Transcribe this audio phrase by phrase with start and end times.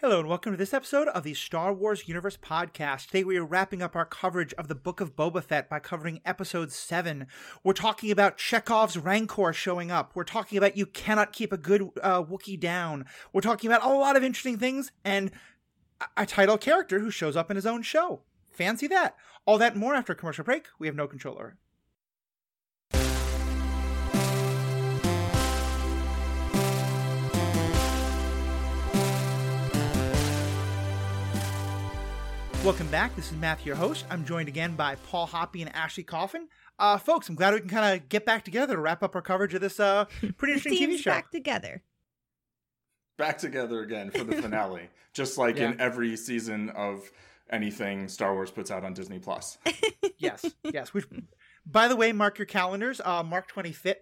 [0.00, 3.06] Hello, and welcome to this episode of the Star Wars Universe Podcast.
[3.06, 6.20] Today we are wrapping up our coverage of the Book of Boba Fett by covering
[6.24, 7.26] episode 7.
[7.64, 10.12] We're talking about Chekhov's Rancor showing up.
[10.14, 13.06] We're talking about you cannot keep a good uh, Wookiee down.
[13.32, 15.32] We're talking about a lot of interesting things and
[16.16, 18.22] a title character who shows up in his own show.
[18.52, 19.16] Fancy that.
[19.46, 20.66] All that more after a commercial break.
[20.78, 21.56] We have no control over.
[32.64, 33.14] Welcome back.
[33.16, 34.04] This is Matthew, your host.
[34.10, 36.48] I'm joined again by Paul Hoppy and Ashley Coffin.
[36.78, 39.22] Uh, folks, I'm glad we can kind of get back together to wrap up our
[39.22, 40.04] coverage of this uh,
[40.36, 41.10] pretty interesting TV show.
[41.10, 41.82] Back together.
[43.16, 45.70] Back together again for the finale, just like Yeah.
[45.70, 47.10] in every season of
[47.48, 49.56] anything Star Wars puts out on Disney Plus.
[50.18, 50.92] yes, yes.
[50.92, 51.06] Which,
[51.64, 53.00] by the way, mark your calendars.
[53.02, 53.94] Uh, Mark 25th,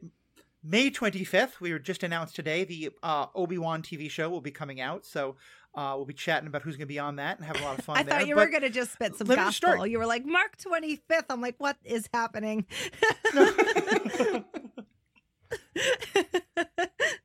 [0.65, 1.61] May 25th.
[1.61, 2.65] We were just announced today.
[2.65, 5.37] The uh, Obi Wan TV show will be coming out, so
[5.77, 7.79] uh, we'll be chatting about who's going to be on that and have a lot
[7.79, 7.99] of fun.
[7.99, 8.19] I there.
[8.19, 9.73] thought you But were going to just spit some let gospel.
[9.73, 9.91] start.
[9.91, 11.27] You were like, Mark 25th.
[11.29, 12.65] I'm like, what is happening?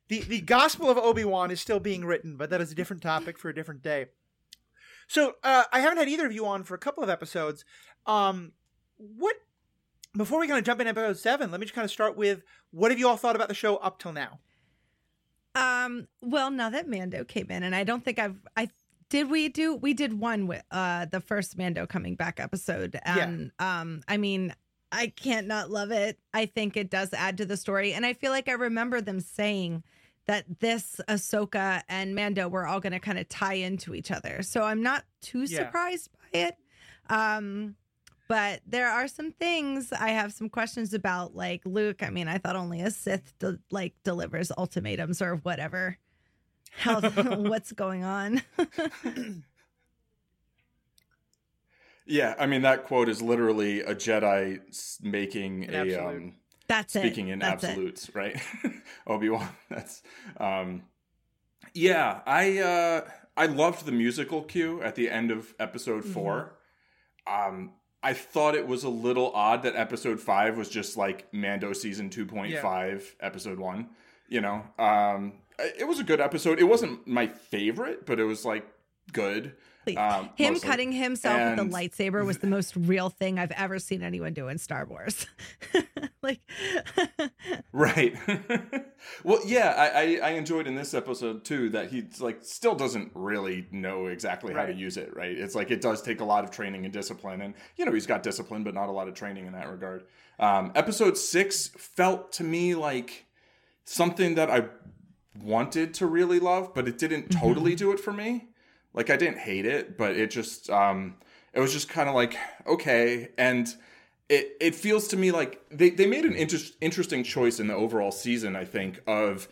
[0.08, 3.02] the the Gospel of Obi Wan is still being written, but that is a different
[3.02, 4.06] topic for a different day.
[5.08, 7.64] So uh, I haven't had either of you on for a couple of episodes.
[8.06, 8.52] Um,
[8.98, 9.36] what
[10.16, 12.42] before we kind of jump in episode seven, let me just kind of start with
[12.70, 14.38] what have you all thought about the show up till now?
[15.54, 18.68] Um, well, now that Mando came in, and I don't think I've, I
[19.10, 22.98] did we do, we did one with uh the first Mando coming back episode.
[23.04, 24.54] And um, I mean,
[24.90, 26.18] I can't not love it.
[26.32, 27.92] I think it does add to the story.
[27.92, 29.82] And I feel like I remember them saying
[30.26, 34.42] that this Ahsoka and Mando were all going to kind of tie into each other.
[34.42, 35.66] So I'm not too Yeah.
[35.66, 36.56] surprised by it.
[37.10, 37.76] Um,
[38.28, 42.02] but there are some things I have some questions about, like Luke.
[42.02, 45.98] I mean, I thought only a Sith de- like delivers ultimatums or whatever.
[46.72, 47.00] How
[47.36, 48.42] what's going on?
[52.06, 54.60] yeah, I mean that quote is literally a Jedi
[55.02, 56.34] making An a um,
[56.68, 57.00] That's it.
[57.00, 57.68] speaking in That's it.
[57.70, 58.40] absolutes, right?
[59.06, 59.48] Obi Wan.
[59.68, 60.02] That's
[60.38, 60.82] um,
[61.74, 62.20] yeah.
[62.26, 63.00] I uh,
[63.36, 66.12] I loved the musical cue at the end of episode Mm-hmm.
[66.12, 66.54] 4
[67.26, 67.70] Um,
[68.02, 72.10] I thought it was a little odd that episode five was just like Mando season
[72.10, 73.90] two point five, episode one.
[74.28, 76.58] You know, um, it was a good episode.
[76.58, 78.66] It wasn't my favorite, but it was like
[79.12, 79.54] good.
[79.88, 80.68] Um, Him mostly.
[80.68, 84.32] cutting himself with And- the lightsaber was the most real thing I've ever seen anyone
[84.32, 85.26] do in Star Wars.
[86.22, 86.40] like,
[87.72, 88.14] Right.
[89.24, 89.88] well, yeah, I,
[90.22, 94.54] I, I enjoyed in this episode too that he like still doesn't really know exactly
[94.54, 95.14] how to use it.
[95.16, 95.36] Right.
[95.36, 98.06] It's like it does take a lot of training and discipline, and you know he's
[98.06, 100.04] got discipline, but not a lot of training in that regard.
[100.38, 103.26] Um, episode six felt to me like
[103.84, 104.66] something that I
[105.40, 108.48] wanted to really love, but it didn't totally do it for me.
[108.94, 111.16] Like I didn't hate it, but it just um
[111.52, 112.36] it was just kind of like
[112.66, 113.30] okay.
[113.38, 113.72] And
[114.28, 117.74] it it feels to me like they they made an inter- interesting choice in the
[117.74, 119.48] overall season I think of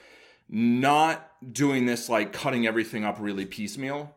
[0.49, 4.17] not doing this like cutting everything up really piecemeal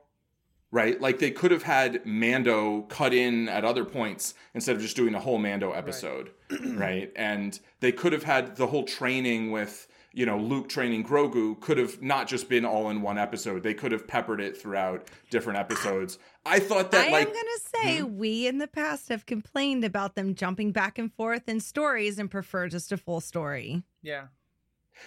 [0.74, 1.00] right?
[1.00, 5.14] Like they could have had Mando cut in at other points instead of just doing
[5.14, 6.32] a whole Mando episode
[6.66, 11.60] right, and they could have had the whole training with you know Luke training Grogu
[11.60, 15.10] could have not just been all in one episode they could have peppered it throughout
[15.30, 18.68] different episodes I thought that like I like am going to say we in the
[18.68, 22.98] past have complained about them jumping back and forth in stories and prefer just a
[22.98, 23.84] full story.
[24.02, 24.26] Yeah.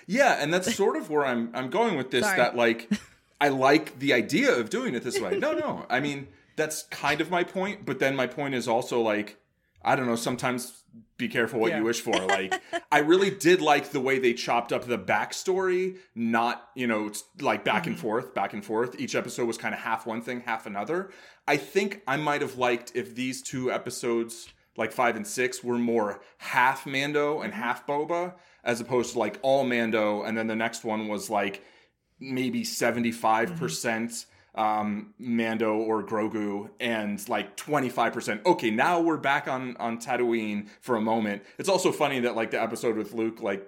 [0.06, 2.38] Yeah, and that's sort of where I'm I'm going with this Sorry.
[2.38, 2.90] that like
[3.40, 5.38] I like the idea of doing it this way.
[5.38, 5.86] No, no.
[5.90, 9.38] I mean, that's kind of my point, but then my point is also like
[9.86, 10.82] I don't know, sometimes
[11.16, 11.78] be careful what Yeah.
[11.78, 12.12] you wish for.
[12.26, 12.60] Like
[12.90, 17.64] I really did like the way they chopped up the backstory, not, you know, like
[17.64, 18.02] back and mm-hmm.
[18.02, 18.98] forth, back and forth.
[18.98, 21.10] Each episode was kind of half one thing, half another.
[21.46, 25.78] I think I might have liked if these two episodes like five and six were
[25.78, 27.62] more half Mando and mm-hmm.
[27.62, 31.62] half Boba, as opposed to like all Mando, and then the next one was like
[32.18, 33.58] maybe seventy five mm-hmm.
[33.58, 38.44] percent um Mando or Grogu and like 25%.
[38.46, 41.42] Okay, now we're back on on Tatooine for a moment.
[41.58, 43.66] It's also funny that like the episode with Luke like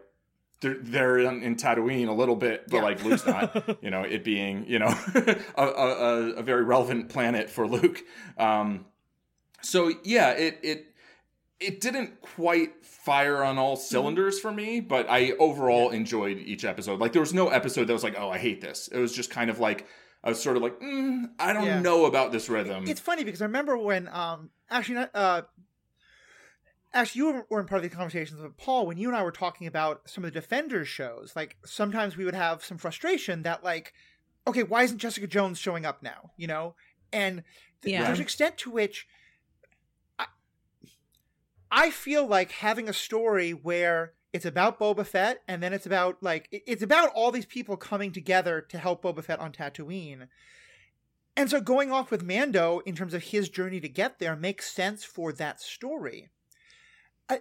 [0.61, 2.83] they're, they're in, in Tatooine a little bit, but Yeah.
[2.83, 7.11] like Luke's not, you know, it being, you know, a, a, a- a very relevant
[7.11, 8.03] planet for Luke.
[8.39, 8.87] Um,
[9.63, 10.87] so yeah, it, it,
[11.61, 16.99] it didn't quite fire on all cylinders for me, but I overall enjoyed each episode.
[17.01, 18.89] Like there was no episode that was like, oh, I hate this.
[18.89, 19.87] It was just kind of like,
[20.25, 21.81] I was sort of like, mm, I don't Yeah.
[21.81, 22.85] know about this rhythm.
[22.89, 25.43] It's funny because I remember when um actually not uh
[26.93, 29.67] actually you weren't part of the conversations with Paul when you and I were talking
[29.67, 31.35] about some of the Defenders shows.
[31.37, 33.93] Like sometimes we would have some frustration that like
[34.47, 36.31] okay, why isn't Jessica Jones showing up now?
[36.37, 36.75] You know,
[37.13, 37.45] and
[37.83, 38.05] th- Yeah.
[38.07, 39.07] there's an extent to which
[40.19, 40.27] I,
[41.71, 46.23] I feel like having a story where it's about Boba Fett and then it's about
[46.23, 50.29] like it's about all these people coming together to help Boba Fett on Tatooine.
[51.37, 54.73] And so going off with Mando in terms of his journey to get there makes
[54.73, 56.31] sense for that story.
[57.29, 57.41] I,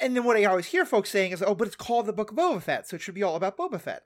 [0.00, 2.30] and then what I always hear folks saying is, "Oh, but it's called the Book
[2.30, 4.04] of Boba Fett, so it should be all about Boba Fett."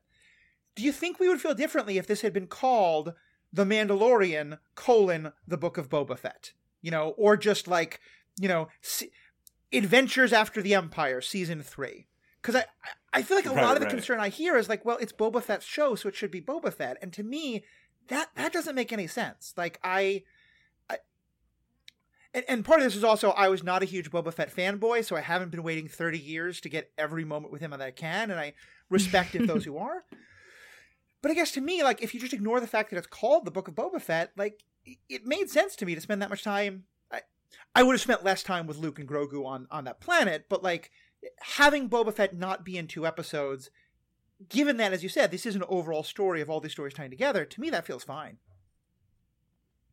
[0.75, 3.15] Do you think we would feel differently if this had been called
[3.53, 6.53] The Mandalorian: colon the Book of Boba Fett?
[6.81, 8.01] You know, or just like
[8.41, 8.69] you know,
[9.73, 12.07] Adventures After the Empire, season three?
[12.41, 12.65] Because I,
[13.13, 13.95] I feel like a Right, lot of the right.
[13.95, 16.73] concern I hear is like, well, it's Boba Fett's show, so it should be Boba
[16.73, 16.97] Fett.
[17.03, 17.65] And to me,
[18.09, 19.53] that that doesn't make any sense.
[19.57, 20.23] Like I,
[20.89, 20.99] I
[22.33, 25.05] and, and part of this is also I was not a huge Boba Fett fanboy,
[25.05, 27.91] so I haven't been waiting thirty years to get every moment with him that I
[27.91, 28.55] can, and I
[28.89, 30.05] respect if those who are.
[31.21, 33.45] But I guess to me, like if you just ignore the fact that it's called
[33.45, 34.63] the Book of Boba Fett, like
[35.09, 36.85] it made sense to me to spend that much time.
[37.75, 40.63] I, would have spent less time with Luke and Grogu on on that planet, but
[40.63, 40.91] like
[41.41, 43.71] having Boba Fett not be in two episodes,
[44.49, 47.11] given that, as you said, this is an overall story of all these stories tying
[47.11, 48.39] together, to me that feels fine.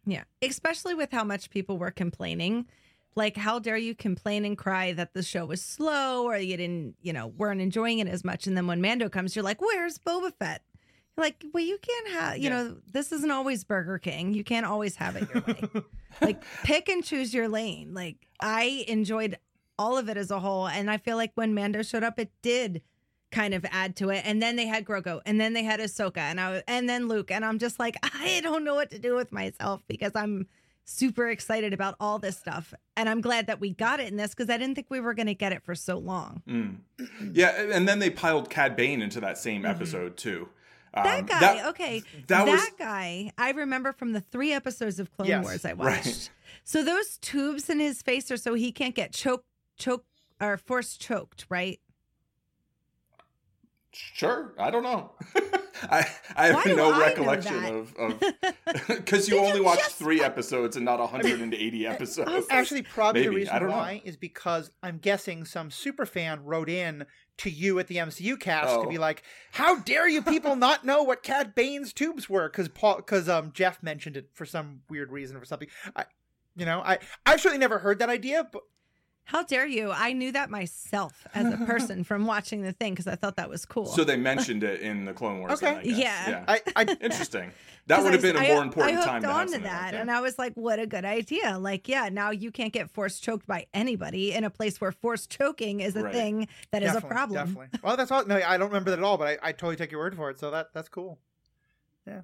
[0.06, 0.24] Yeah.
[0.42, 2.68] Especially with how much people were complaining.
[3.16, 6.96] Like, how dare you complain and cry that the show was slow or you didn't,
[7.02, 8.46] you know, weren't enjoying it as much.
[8.46, 10.62] And then when Mando comes, you're like, where's Boba Fett?
[11.18, 12.50] Like, well, you can't have, you Yeah.
[12.64, 14.34] know, this isn't always Burger King.
[14.34, 15.84] You can't always have it your way.
[16.22, 17.94] like, pick and choose your lane.
[17.94, 19.38] Like, I enjoyed
[19.80, 20.68] all of it as a whole.
[20.68, 22.82] And I feel like when Mando showed up, it did
[23.32, 24.24] kind of add to it.
[24.26, 27.32] And then they had Grogu, and then they had Ahsoka, and I and then Luke,
[27.32, 30.48] and I'm just like, I don't know what to do with myself because I'm
[30.86, 34.30] super excited about all this stuff, and I'm glad that we got it in this
[34.36, 36.44] because I didn't think we were going to get it for so long.
[36.48, 36.78] Mm.
[37.34, 40.48] Yeah, and then they piled Cad Bane into that same episode too.
[40.96, 45.12] Um, That guy, okay, that that, was- guy, I remember from the three episodes of
[45.12, 46.04] Clone Yes, Wars I right.
[46.06, 46.30] watched.
[46.64, 49.46] So those tubes in his face are so he can't get choked,
[49.78, 50.08] choked,
[50.40, 51.80] or force choked, right?
[53.92, 55.12] Sure, I don't know.
[55.84, 56.06] I
[56.36, 58.20] I have Why no I recollection of of
[58.88, 62.46] because you only you watched just- three episodes and not 180 episodes.
[62.50, 63.36] Actually, probably the Maybe.
[63.48, 63.78] I reason don't know.
[63.78, 67.06] why is because I'm guessing some super fan wrote in
[67.38, 68.90] to you at the MCU cast to Oh.
[68.90, 69.24] be like,
[69.54, 73.52] "How dare you people not know what Cad Bane's tubes were?" Because Paul, because um
[73.54, 75.68] Jeff mentioned it for some weird reason or for something.
[75.96, 76.06] I,
[76.56, 78.64] you know, I I've certainly never heard that idea, but
[79.28, 79.92] How dare you?
[79.92, 83.50] I knew that myself as a person from watching the thing because I thought that
[83.50, 83.88] was cool.
[83.88, 85.60] So they mentioned it in the Clone Wars.
[85.60, 85.90] then, Okay.
[85.94, 86.28] I guess.
[86.28, 86.44] Yeah.
[86.48, 87.52] I I Interesting.
[87.88, 89.62] That would have been a more important I hooked time to have on to that,
[89.64, 89.94] like that.
[89.96, 93.20] and I was like, "What a good idea!" Like, yeah, now you can't get force
[93.20, 96.14] choked by anybody in a place where force choking is a Right.
[96.14, 97.48] thing that is definitely, a problem.
[97.48, 97.80] Definitely.
[97.84, 98.26] Well, that's all.
[98.26, 100.30] No, I don't remember that at all, but I, I totally take your word for
[100.30, 100.40] it.
[100.40, 101.18] So that that's cool.
[102.08, 102.22] Yeah.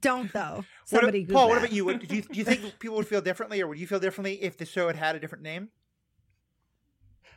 [0.00, 0.64] Don't though.
[0.90, 1.84] What, Paul, Google what about you?
[1.84, 4.40] What, do you do you think people would feel differently, or would you feel differently
[4.42, 5.70] if the show had had a different name?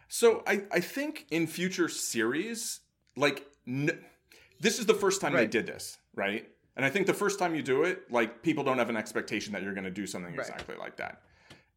[0.08, 2.82] So I, I think in future series,
[3.16, 4.00] like n-
[4.60, 5.42] this is the first time Right.
[5.42, 6.48] they did this, right?
[6.76, 9.54] And I think the first time you do it, like people don't have an expectation
[9.54, 10.48] that you're going to do something Right.
[10.48, 11.22] exactly like that.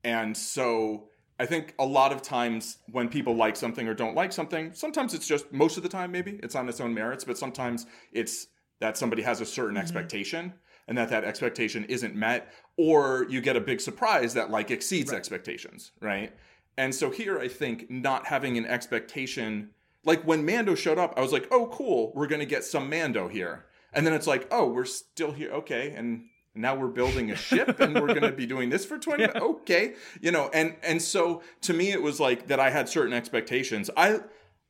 [0.05, 4.33] And so I think a lot of times when people like something or don't like
[4.33, 7.39] something, sometimes it's just most of the time maybe it's on its own merits, but
[7.39, 8.47] sometimes it's
[8.81, 9.83] that somebody has a certain mm-hmm.
[9.83, 10.55] expectation
[10.87, 15.13] and that that expectation isn't met or you get a big surprise that like exceeds
[15.13, 16.33] expectations, right?
[16.77, 19.71] And so here I think not having an expectation
[20.05, 22.89] like when Mando showed up, I was like, "Oh cool, we're going to get some
[22.89, 25.51] Mando here." And then it's like, "Oh, we're still here.
[25.51, 26.25] Okay." And
[26.55, 29.41] now we're building a ship and we're going to be doing this for 20 minutes.
[29.41, 29.95] Okay.
[30.21, 33.91] You know, and and so to me it was like that I had certain expectations.
[33.97, 34.21] I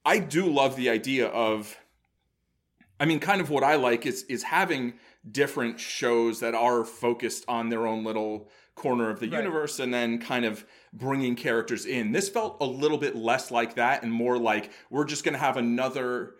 [0.04, 1.76] I do love the idea of
[2.98, 4.94] I mean, kind of what I like is is having
[5.30, 8.48] different shows that are focused on their own little
[8.80, 9.38] corner of the Right.
[9.42, 12.12] universe and then kind of bringing characters in.
[12.12, 15.38] This felt a little bit less like that and more like we're just going to
[15.40, 16.34] have another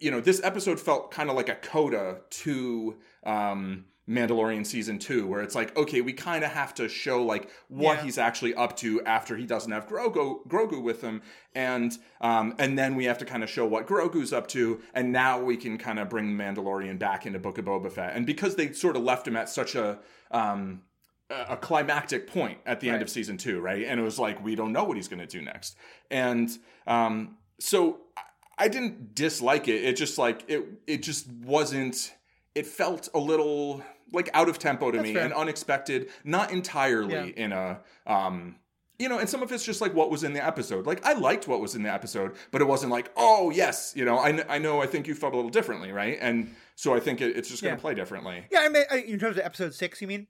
[0.00, 5.26] you know, this episode felt kind of like a coda to um Mandalorian season 2
[5.26, 8.02] where it's like okay, we kind of have to show like what Yeah.
[8.04, 11.22] he's actually up to after he doesn't have Grogu Grogu with him
[11.54, 15.10] and um and then we have to kind of show what Grogu's up to and
[15.10, 18.14] now we can kind of bring Mandalorian back into Book of Boba Fett.
[18.14, 19.98] And because they sort of left him at such a
[20.30, 20.82] um
[21.30, 23.84] a climactic point at the end of season 2, right?
[23.86, 25.76] And it was like we don't know what he's going to do next.
[26.10, 26.50] And
[26.86, 28.20] um so I-
[28.56, 29.82] I didn't dislike it.
[29.84, 32.14] It just like it it just wasn't
[32.54, 35.24] it felt a little like out of tempo to That's me fair.
[35.24, 37.44] and unexpected, not entirely Yeah.
[37.44, 38.56] in a um
[38.96, 40.86] you know, and some of it's just like what was in the episode.
[40.86, 44.04] Like I liked what was in the episode, but it wasn't like, oh yes, you
[44.04, 46.16] know, I, kn- I know, I think you felt a little differently, right?
[46.20, 47.80] And so I think it, it's just going to Yeah.
[47.80, 48.44] play differently.
[48.52, 50.28] Yeah, I mean, in terms of episode six, you mean?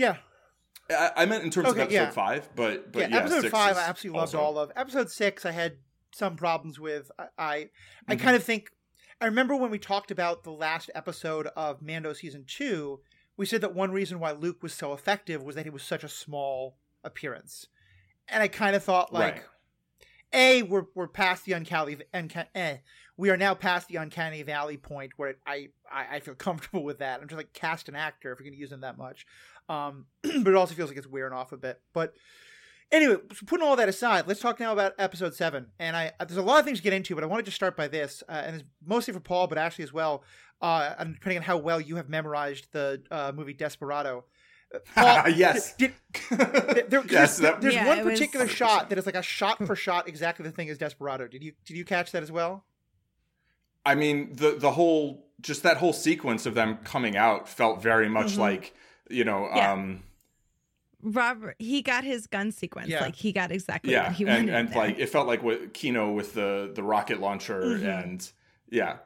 [0.00, 0.16] Yeah,
[0.90, 2.10] I, I meant in terms Okay, of episode yeah.
[2.10, 3.08] five, but but yeah.
[3.08, 4.72] yeah, episode six five, I absolutely loved all of.
[4.76, 5.76] Episode six, I had
[6.12, 7.10] some problems with.
[7.18, 7.70] I, I,
[8.08, 8.20] I Mhm.
[8.20, 8.70] kind of think.
[9.20, 13.00] I remember when we talked about the last episode of Mando season two.
[13.36, 16.04] We said that one reason why Luke was so effective was that he was such
[16.04, 17.66] a small appearance,
[18.28, 19.42] and I kind of thought like, Right.
[20.32, 22.78] a we're we're past the uncanny, unca- eh,
[23.16, 26.84] we are now past the uncanny valley point where it, I, I I feel comfortable
[26.84, 27.20] with that.
[27.20, 29.26] I'm just like cast an actor if you're going to use him that much,
[29.70, 31.80] um, but it also feels like it's wearing off a bit.
[31.92, 32.14] But
[32.92, 35.66] anyway, so putting all that aside, let's talk now about episode seven.
[35.78, 37.56] And I there's a lot of things to get into, but I wanted to just
[37.56, 40.24] start by this, uh, and it's mostly for Paul, but Ashley as well.
[40.60, 44.24] Uh, and depending on how well you have memorized the uh, movie Desperado.
[44.74, 45.74] Uh, Paul, yes.
[45.76, 45.94] Did,
[46.28, 46.38] did,
[46.90, 47.38] there, 'cause yes.
[47.38, 49.74] there's, That, there's Yeah, one it was- particular shot that is like a shot for
[49.74, 51.26] shot exactly the thing as Desperado.
[51.28, 52.64] Did you did you catch that as well?
[53.86, 58.08] I mean, the the whole just that whole sequence of them coming out felt very
[58.08, 58.38] much Mhm.
[58.38, 58.74] like
[59.10, 59.72] you know, Yeah.
[59.72, 60.02] um,
[61.02, 62.88] Robert, he got his gun sequence.
[62.88, 63.00] Yeah.
[63.00, 64.54] Like he got exactly yeah, what he and wanted.
[64.54, 64.76] and there.
[64.78, 68.04] like it felt like with Kino with the the rocket launcher, Mhm.
[68.04, 68.32] and
[68.68, 68.98] yeah,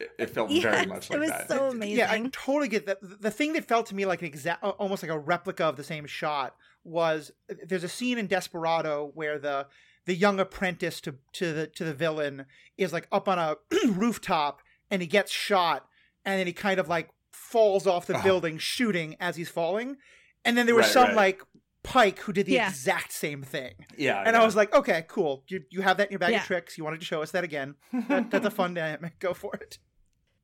[0.00, 1.46] it, it felt Yes, very much like it was that.
[1.48, 1.96] so amazing.
[1.98, 2.98] Yeah, I totally get that.
[3.02, 5.84] The thing that felt to me like an exact, almost like a replica of the
[5.84, 7.30] same shot was
[7.66, 9.68] there's a scene in Desperado where the
[10.06, 13.56] the young apprentice to to the to the villain is like up on a
[13.90, 15.86] rooftop and he gets shot
[16.24, 17.10] and then he kind of like
[17.52, 18.22] falls off the Oh.
[18.22, 19.96] building shooting as he's falling,
[20.44, 21.16] and then there was Right, some right.
[21.16, 21.42] like
[21.84, 22.68] Pike who did the Yeah.
[22.68, 23.72] exact same thing.
[23.96, 24.42] yeah, And yeah.
[24.42, 25.44] I was like, okay, cool.
[25.48, 26.40] You, you have that in your bag Yeah.
[26.40, 26.76] of tricks.
[26.76, 27.76] You wanted to show us that again.
[28.08, 29.18] That, that's a fun dynamic.
[29.20, 29.78] Go for it.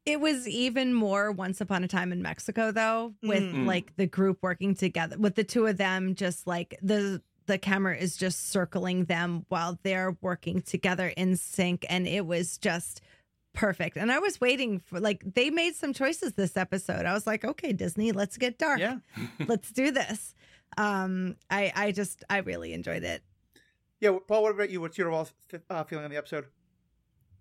[0.07, 3.67] It was even more Once Upon a Time in Mexico, though, with Mm.
[3.67, 7.95] like the group working together, with the two of them, just like the the camera
[7.95, 13.03] is just circling them while they're working together in sync, and it was just
[13.55, 13.97] perfect.
[13.97, 17.07] And I was waiting for like they made some choices this episode.
[17.07, 18.79] I was like, okay, Disney, let's get dark.
[18.81, 18.99] Yeah.
[19.47, 20.35] let's do this.
[20.77, 23.23] Um, I I just I really enjoyed it.
[24.01, 24.81] Yeah, Paul, what about you?
[24.81, 25.29] What's your overall
[25.71, 26.47] uh, feeling on the episode?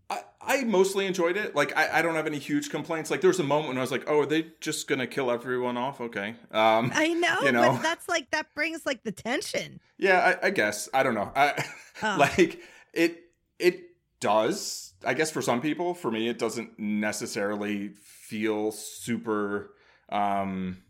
[0.10, 1.56] I, I mostly enjoyed it.
[1.56, 3.10] Like I, I don't have any huge complaints.
[3.10, 5.32] Like there was a moment when I was like, oh, are they just gonna kill
[5.32, 6.00] everyone off?
[6.00, 6.36] Okay.
[6.52, 7.72] Um, I know, You know?
[7.74, 9.80] but that's like that brings like the tension.
[9.98, 11.32] yeah, I, I guess I don't know.
[11.36, 11.66] I
[12.04, 12.16] Oh.
[12.20, 12.60] like
[12.94, 13.20] it.
[13.60, 13.84] It
[14.20, 14.93] does.
[15.06, 19.74] I guess for some people, for me, it doesn't necessarily feel super.
[20.10, 20.84] Um,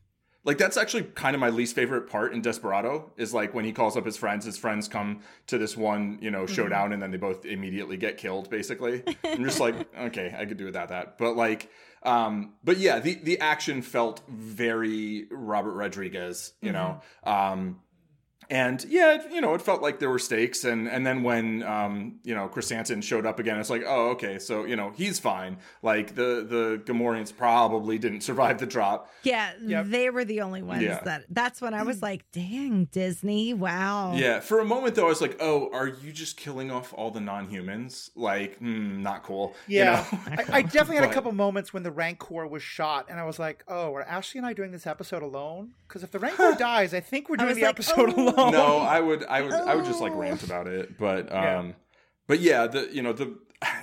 [0.46, 3.72] like that's actually kind of my least favorite part in Desperado is like when he
[3.72, 4.46] calls up his friends.
[4.46, 8.18] His friends come to this one, you know, showdown, and then they both immediately get
[8.18, 8.50] killed.
[8.50, 11.18] Basically, I'm just like, okay, I could do without that.
[11.18, 11.70] But like,
[12.04, 17.02] um, but yeah, the the action felt very Robert Rodriguez, you know.
[17.24, 17.80] Um,
[18.50, 21.64] and yeah, it, you know, it felt like there were stakes, and and then when
[21.64, 25.20] um, you know Krrsantan showed up again, it's like, oh, okay, so you know he's
[25.20, 25.58] fine.
[25.82, 29.10] Like the the Gamorreans probably didn't survive the drop.
[29.24, 29.86] Yeah, Yep.
[29.88, 31.00] they were the only ones Yeah.
[31.06, 31.26] that.
[31.30, 33.54] That's when I was like, "Dang, Disney!
[33.54, 36.94] Wow." Yeah, for a moment though, I was like, oh, are you just killing off
[36.96, 38.12] all the non-humans?
[38.16, 39.56] Like, hmm, not cool.
[39.68, 40.20] you Yeah, know?
[40.54, 43.40] I, I definitely had a couple moments when the Rancor was shot, and I was
[43.40, 45.72] like, "Oh, are Ashley and I doing this episode alone?
[45.88, 48.78] Because if the Rancor dies, I think we're doing the like, episode "Oh." alone." no,
[48.78, 50.18] I would, I would, I would just like Oh.
[50.20, 50.98] rant about it.
[50.98, 51.60] But, Yeah.
[51.60, 51.76] um,
[52.28, 53.38] but yeah, the you know the.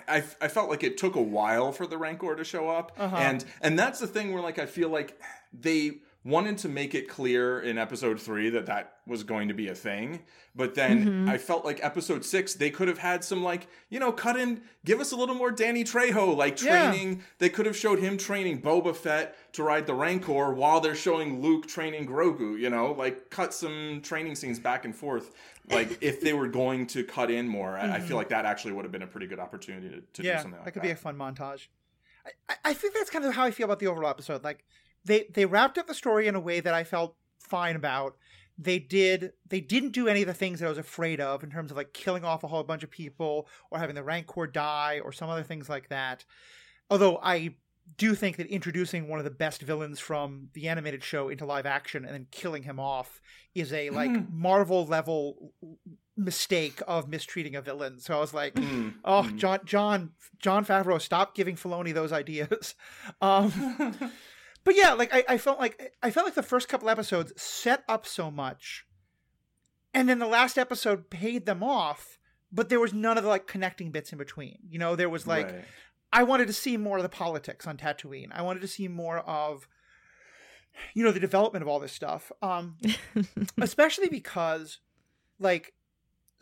[0.07, 3.17] I, I felt like it took a while for the Rancor to show up, Uh-huh.
[3.17, 5.19] and and that's the thing where like I feel like
[5.53, 9.69] they wanted to make it clear in episode three that that was going to be
[9.69, 10.21] a thing,
[10.55, 11.31] but then Mhm.
[11.31, 14.61] I felt like episode six they could have had some like you know cut in,
[14.85, 16.91] give us a little more Danny Trejo like Yeah.
[16.91, 17.23] training.
[17.39, 21.41] They could have showed him training Boba Fett to ride the Rancor while they're showing
[21.41, 22.59] Luke training Grogu.
[22.61, 25.33] You know, like cut some training scenes back and forth.
[25.71, 28.73] Like if they were going to cut in more, I, I feel like that actually
[28.75, 30.87] would have been a pretty good opportunity to, to do something like that could that.
[30.87, 31.69] be a fun montage.
[32.49, 34.45] I- I think that's kind of how I feel about the overall episode.
[34.45, 34.65] Like
[35.05, 38.17] they they wrapped up the story in a way that I felt fine about.
[38.59, 41.51] They did they didn't do any of the things that I was afraid of in
[41.51, 45.01] terms of like killing off a whole bunch of people or having the Rancor die
[45.03, 46.25] or some other things like that.
[46.91, 47.55] Although I
[47.97, 51.67] do think that introducing one of the best villains from the animated show into live
[51.67, 53.21] action and then killing him off
[53.55, 54.31] is a like Mhm.
[54.31, 55.53] Marvel level
[56.17, 57.99] mistake of mistreating a villain.
[57.99, 59.37] So I was like, Mm, Oh, mm.
[59.37, 62.75] John, John, Jon Favreau, stop giving Filoni those ideas.
[63.23, 63.51] Um,
[64.65, 67.85] but yeah, like I, I felt like I felt like the first couple episodes set
[67.89, 68.87] up so much,
[69.95, 72.19] and then the last episode paid them off.
[72.53, 74.59] But there was none of the like connecting bits in between.
[74.69, 75.65] You know, there was like Right.
[76.13, 78.31] I wanted to see more of the politics on Tatooine.
[78.33, 79.69] I wanted to see more of,
[80.93, 82.33] you know, the development of all this stuff.
[82.43, 82.77] Um,
[83.61, 84.79] especially because
[85.39, 85.75] like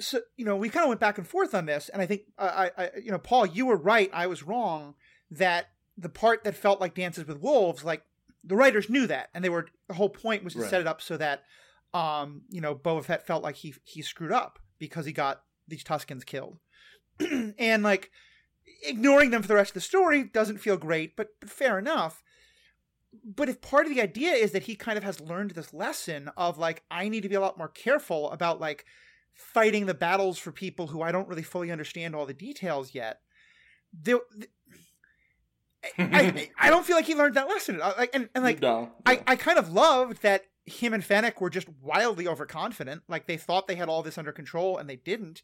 [0.00, 2.22] so you know we kind of went back and forth on this and i think
[2.38, 4.94] uh, I, I you know paul you were right i was wrong
[5.30, 5.70] that
[6.00, 8.02] the part that felt like dances with wolves like
[8.44, 10.70] the writers knew that and they were the whole point was to Right.
[10.70, 11.42] set it up so that
[11.92, 15.82] um you know boba fett felt like he he screwed up because he got these
[15.82, 16.58] Tuskens killed
[17.58, 18.10] and like
[18.84, 22.22] ignoring them for the rest of the story doesn't feel great but, but fair enough
[23.24, 26.30] but if part of the idea is that he kind of has learned this lesson
[26.36, 28.84] of like i need to be a lot more careful about like
[29.34, 33.20] fighting the battles for people who i don't really fully understand all the details yet
[33.92, 34.20] there
[35.98, 39.22] I, I don't feel like he learned that lesson like and, and like no, I,
[39.26, 43.02] I kind of loved that him and Fennec were just wildly overconfident.
[43.08, 45.42] Like they thought they had all this under control and they didn't.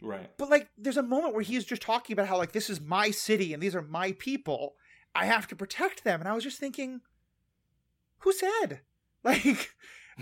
[0.00, 0.30] right.
[0.38, 3.10] But like there's a moment where he's just talking about how like this is my
[3.10, 4.74] city and these are my people.
[5.14, 6.20] I have to protect them.
[6.20, 7.00] And I was just thinking,
[8.18, 8.80] who said?
[9.24, 9.74] Like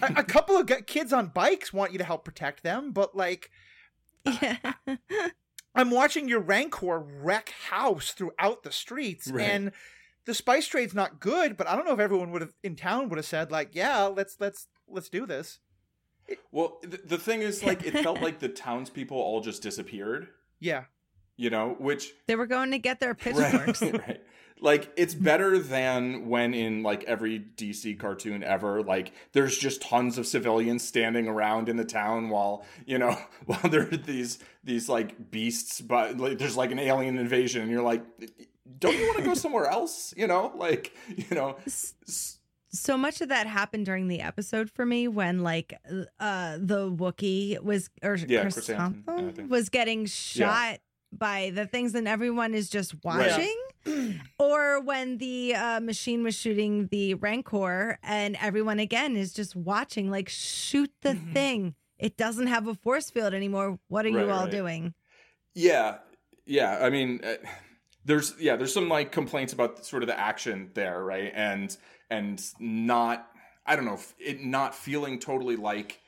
[0.03, 3.17] a, a couple of g- kids on bikes want you to help protect them, but
[3.17, 3.51] like
[4.27, 4.57] Yeah.
[5.75, 9.49] I'm watching your Rancor wreck house throughout the streets, Right.
[9.49, 9.73] and
[10.25, 11.57] the spice trade's not good.
[11.57, 14.05] But I don't know if everyone would have in town would have said like, "Yeah,
[14.05, 15.61] let's let's let's do this."
[16.53, 20.29] Well, th- the thing is, like, it felt like the townspeople all just disappeared.
[20.61, 20.85] Yeah,
[21.37, 23.81] You know, which they were going to get their pitchforks.
[23.83, 24.21] right, right.
[24.61, 30.19] Like it's better than when in like every DC cartoon ever, like there's just tons
[30.19, 34.89] of civilians standing around in the town while you know while there are these these
[34.89, 38.05] like beasts, but like, there's like an alien invasion, and you're like,
[38.79, 40.13] don't you want to go somewhere else?
[40.17, 41.57] You know, like you know,
[42.73, 45.75] so much of that happened during the episode for me when like
[46.21, 50.81] uh the Wookiee was or Yeah, Chrysanthemum I was getting shot
[51.13, 53.31] by the things and everyone is just Right.
[53.31, 54.21] watching.
[54.39, 60.11] or when the uh, machine was shooting the Rancor and everyone again is just watching,
[60.11, 61.33] like shoot the Mhm.
[61.33, 61.75] thing.
[61.99, 63.79] It doesn't have a force field anymore.
[63.89, 64.51] What are Right, you all right.
[64.51, 64.95] doing?
[65.55, 65.99] Yeah,
[66.47, 66.79] yeah.
[66.81, 67.37] I mean, uh,
[68.05, 71.33] there's yeah, there's some like complaints about sort of the action there, right?
[71.35, 71.77] And
[72.11, 73.29] and not,
[73.67, 76.01] I don't know, it not feeling totally like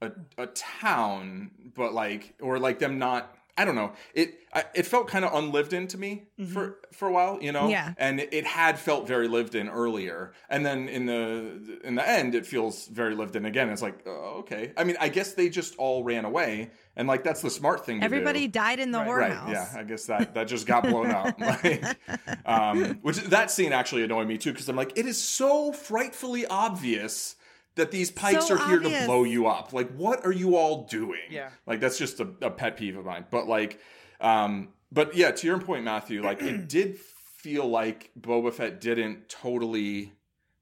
[0.00, 3.36] a a town, but like or like them not.
[3.56, 3.92] I don't know.
[4.14, 7.52] It I, it felt kind of unlived in to me for for a while, you
[7.52, 7.68] know.
[7.68, 7.92] Yeah.
[7.98, 12.34] And it, had felt very lived in earlier, and then in the in the end,
[12.34, 13.68] it feels very lived in again.
[13.68, 14.72] It's like, oh, okay.
[14.76, 17.96] I mean, I guess they just all ran away, and like that's the smart thing.
[17.96, 18.04] to do.
[18.06, 19.08] Everybody died in the Right.
[19.32, 19.44] whorehouse.
[19.44, 19.52] Right.
[19.52, 19.68] Yeah.
[19.76, 21.38] I guess that that just got blown up.
[21.38, 21.84] Like,
[22.46, 26.46] um, which that scene actually annoyed me too because I'm like, it is so frightfully
[26.46, 27.36] obvious
[27.76, 29.00] that these pikes So are here obvious.
[29.00, 29.72] to blow you up.
[29.72, 31.20] Like, what are you all doing?
[31.30, 31.50] Yeah.
[31.66, 33.24] Like that's just a, a pet peeve of mine.
[33.30, 33.80] But like,
[34.20, 39.28] um, but yeah, to your point, Matthew, like it did feel like Boba Fett didn't
[39.28, 40.12] totally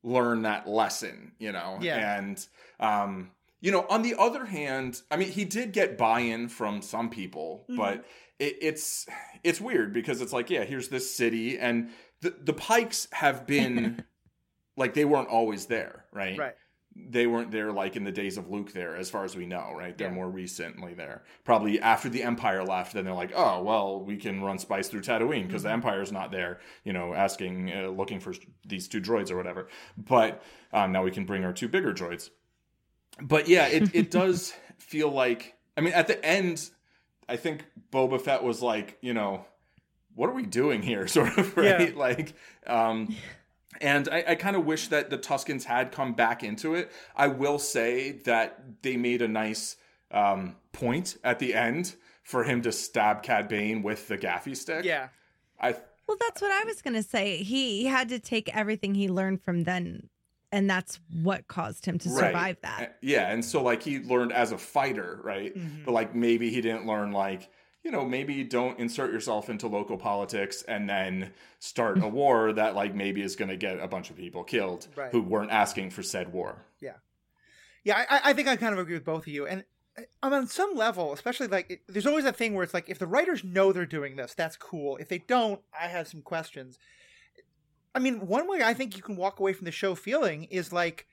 [0.02, 1.78] learn that lesson, you know?
[1.80, 2.16] Yeah.
[2.18, 2.46] And
[2.78, 7.10] um, you know, on the other hand, I mean, he did get buy-in from some
[7.10, 7.76] people, Mhm.
[7.76, 8.04] but
[8.38, 9.06] it, it's
[9.44, 11.90] it's weird because it's like, yeah, here's this city, and
[12.22, 14.02] the the Pikes have been
[14.78, 16.38] like they weren't always there, right?
[16.38, 16.54] right.
[16.96, 19.72] They weren't there like in the days of Luke there, as far as we know,
[19.76, 19.96] right?
[19.96, 20.14] They're Yeah.
[20.14, 21.22] more recently there.
[21.44, 25.02] Probably after the Empire left, then they're like, oh, well, we can run spice through
[25.02, 25.74] Tatooine because the Mhm.
[25.74, 28.34] Empire's not there, you know, asking, uh, looking for
[28.66, 29.68] these two droids or whatever.
[29.96, 32.30] But um, now we can bring our two bigger droids.
[33.20, 36.70] But yeah, it, it does feel like, I mean, at the end,
[37.28, 39.44] I think Boba Fett was like, you know,
[40.16, 41.06] what are we doing here?
[41.08, 41.96] Sort of, right?
[41.96, 42.34] Like,
[42.66, 43.14] um,
[43.80, 46.90] and I, I kind of wish that the Tuskens had come back into it.
[47.16, 49.76] I will say that they made a nice
[50.10, 54.84] um, point at the end for him to stab Cad Bane with the gaffi stick.
[54.84, 55.08] Yeah.
[55.60, 55.74] I
[56.06, 57.38] Well, that's what I was going to say.
[57.38, 60.08] He, he had to take everything he learned from then,
[60.52, 62.26] and that's what caused him to Right.
[62.26, 62.80] survive that.
[62.82, 65.56] Uh, Yeah, and so like he learned as a fighter, right?
[65.56, 65.84] Mhm.
[65.84, 67.48] But like maybe he didn't learn like
[67.82, 72.74] you know maybe don't insert yourself into local politics and then start a war that
[72.74, 75.10] like maybe is going to get a bunch of people killed Right.
[75.12, 76.64] who weren't asking for said war.
[77.82, 79.46] Yeah, I, I think I kind of agree with both of you.
[79.46, 79.64] And
[79.96, 82.98] uh, on some level, especially like, it, there's always that thing where it's like, if
[82.98, 84.98] the writers know they're doing this, that's cool.
[84.98, 86.78] If they don't, I have some questions.
[87.94, 90.74] I mean, one way I think you can walk away from the show feeling is
[90.74, 91.06] like,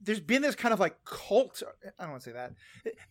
[0.00, 1.62] there's been this kind of like cult.
[1.98, 2.54] I don't want to say that.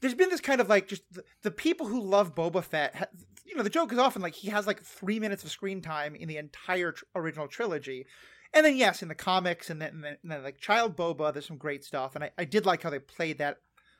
[0.02, 3.12] There's been this kind of like just the, the people who love Boba Fett.
[3.45, 6.15] You know, the joke is often like he has like three minutes of screen time
[6.15, 8.06] in the entire tr- original trilogy.
[8.54, 11.32] And then yes, in the comics and then, and then, and then like Child Boba,
[11.32, 13.58] there's some great stuff, and I, I did like how they played that,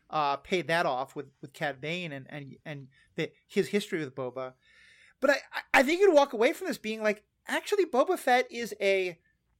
[0.10, 4.16] uh, paid that off with with Cad Bane and and and the, his history with
[4.16, 4.54] Boba.
[5.20, 8.52] But I I- I think you'd walk away from this being like, actually, Boba Fett
[8.52, 9.20] is a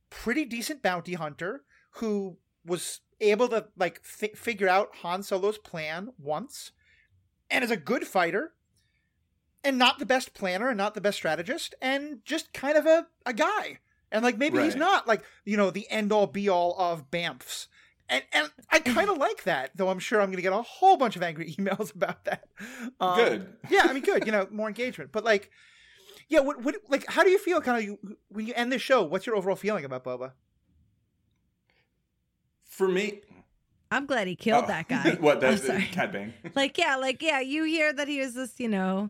[0.10, 1.64] pretty decent bounty hunter
[1.94, 6.72] who was able to like fi- figure out Han Solo's plan once,
[7.50, 8.54] and is a good fighter,
[9.64, 13.08] and not the best planner and not the best strategist, and just kind of a
[13.26, 13.80] a guy.
[14.12, 17.68] And like maybe he's not like you know the end all be all of Bamfs.
[18.12, 20.62] And, and I kind of like that, though I'm sure I'm going to get a
[20.62, 22.46] whole bunch of angry emails about that.
[23.00, 23.58] Um, Good.
[23.70, 24.26] yeah, I mean, good.
[24.26, 25.12] You know, more engagement.
[25.12, 25.52] But like,
[26.28, 28.80] yeah, what, what, like, how do you feel kind of you, when you end the
[28.80, 29.04] show?
[29.04, 30.32] What's your overall feeling about Boba?
[32.80, 33.20] For me,
[33.92, 35.18] I'm glad he killed oh, that guy.
[35.20, 35.42] what?
[35.42, 35.82] That's sorry.
[35.92, 36.34] Cad Bane.
[36.56, 39.10] Like, yeah, like, yeah, you hear that he was this, you know.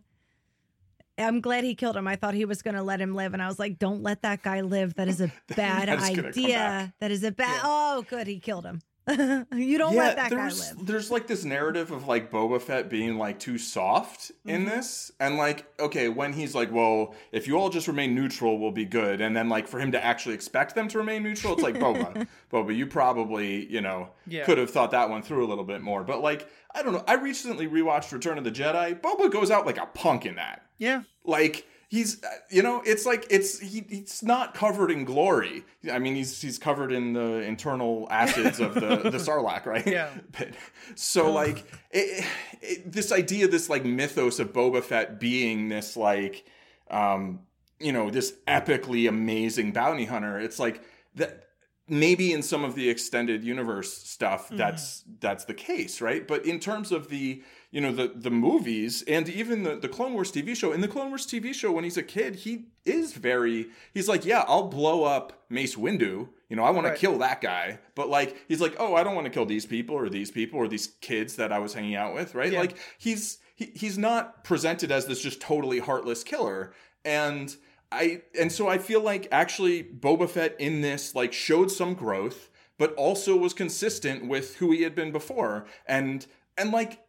[1.16, 2.08] I'm glad he killed him.
[2.08, 3.32] I thought he was going to let him live.
[3.32, 4.94] And I was like, don't let that guy live.
[4.94, 6.94] That is a bad That's gonna come idea.
[6.98, 7.54] That is a bad.
[7.54, 7.62] Yeah.
[7.62, 8.26] Oh, good.
[8.26, 8.80] He killed him.
[9.54, 10.86] you don't let that guy there's, live.
[10.86, 14.70] There's like this narrative of like Boba Fett being like too soft in Mm-hmm.
[14.70, 18.70] this, and like okay, when he's like, well, if you all just remain neutral, we'll
[18.70, 21.62] be good, and then like for him to actually expect them to remain neutral, it's
[21.62, 24.44] like Boba, Boba, you probably you know Yeah.
[24.44, 27.04] could have thought that one through a little bit more, but like I don't know,
[27.08, 29.00] I recently rewatched Return of the Jedi.
[29.00, 33.04] Boba goes out like a punk in that Yeah, like he's uh, you know it's
[33.04, 35.64] like it's he, he's not covered in glory.
[35.92, 39.86] I mean he's he's covered in the internal acids of the the sarlacc right?
[39.86, 40.08] Yeah.
[40.38, 40.50] but,
[40.94, 42.24] so like it,
[42.62, 46.46] it, this idea this like mythos of boba fett being this like
[46.90, 47.40] um
[47.80, 50.82] you know this epically amazing bounty hunter it's like
[51.16, 51.44] that
[51.88, 56.26] maybe in some of the extended universe stuff that's that's the case right?
[56.26, 60.12] But in terms of the you know the the movies and even the the clone
[60.12, 63.12] wars tv show in the clone wars tv show when he's a kid he is
[63.12, 66.94] very he's like yeah i'll blow up mace windu you know i want Right.
[66.94, 69.66] to kill that guy but like he's like oh i don't want to kill these
[69.66, 72.60] people or these people or these kids that i was hanging out with right Yeah.
[72.60, 76.72] like he's he, he's not presented as this just totally heartless killer
[77.04, 77.56] and
[77.92, 82.48] I and so I feel like actually Boba Fett in this like showed some growth,
[82.78, 85.66] but also was consistent with who he had been before.
[85.86, 86.24] And
[86.56, 87.00] and like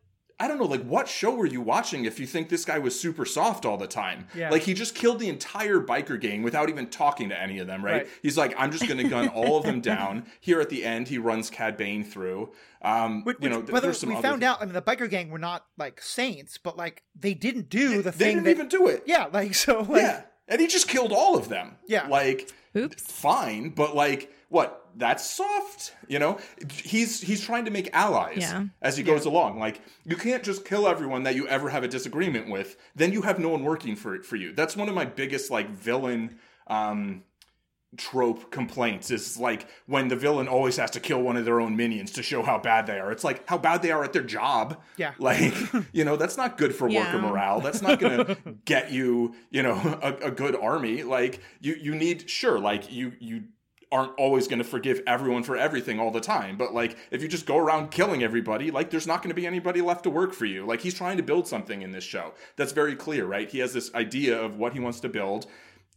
[0.41, 2.99] I don't know, like what show were you watching if you think this guy was
[2.99, 4.25] super soft all the time?
[4.33, 4.49] Yeah.
[4.49, 7.85] Like he just killed the entire biker gang without even talking to any of them,
[7.85, 7.91] right?
[7.93, 8.07] Right.
[8.23, 10.25] He's like, I'm just gonna gun all of them down.
[10.39, 12.51] Here at the end, he runs Cad Bane through.
[12.81, 14.59] Um, which, you know, which, th- by the way, there's some we other found out.
[14.61, 18.09] I mean, the biker gang were not like saints, but like they didn't do the
[18.09, 18.49] they thing They didn't that.
[18.51, 19.03] even do it.
[19.05, 19.81] yeah, like so.
[19.81, 20.21] Like, yeah.
[20.47, 21.75] And he just killed all of them.
[21.87, 22.07] Yeah.
[22.07, 22.99] Like Oops.
[22.99, 24.80] fine, but like what?
[24.95, 26.37] That's soft, you know.
[26.71, 28.65] He's he's trying to make allies Yeah.
[28.81, 29.59] as he goes along.
[29.59, 32.77] Like you can't just kill everyone that you ever have a disagreement with.
[32.95, 34.53] Then you have no one working for for you.
[34.53, 37.23] That's one of my biggest like villain um
[37.97, 41.75] trope complaints is like when the villain always has to kill one of their own
[41.75, 43.11] minions to show how bad they are.
[43.11, 44.81] It's like how bad they are at their job.
[44.97, 45.11] Yeah.
[45.19, 45.53] Like,
[45.91, 47.59] you know, that's not good for worker morale.
[47.59, 51.03] That's not going to get you, you know, a, a good army.
[51.03, 53.43] Like you you need sure like you you
[53.91, 57.27] aren't always going to forgive everyone for everything all the time, but like if you
[57.27, 60.33] just go around killing everybody, like there's not going to be anybody left to work
[60.33, 60.65] for you.
[60.65, 62.33] Like he's trying to build something in this show.
[62.55, 63.49] That's very clear, right?
[63.49, 65.45] He has this idea of what he wants to build.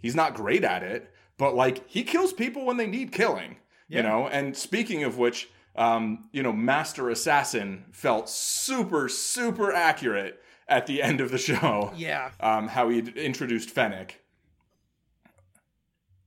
[0.02, 3.56] He's not great at it, but like he kills people when they need killing,
[3.88, 3.98] Yeah.
[3.98, 4.26] you know?
[4.28, 11.00] And speaking of which, um, you know, Master Assassin felt super, super accurate at the
[11.02, 11.92] end of the show.
[11.96, 14.20] yeah, Um, how he introduced Fennec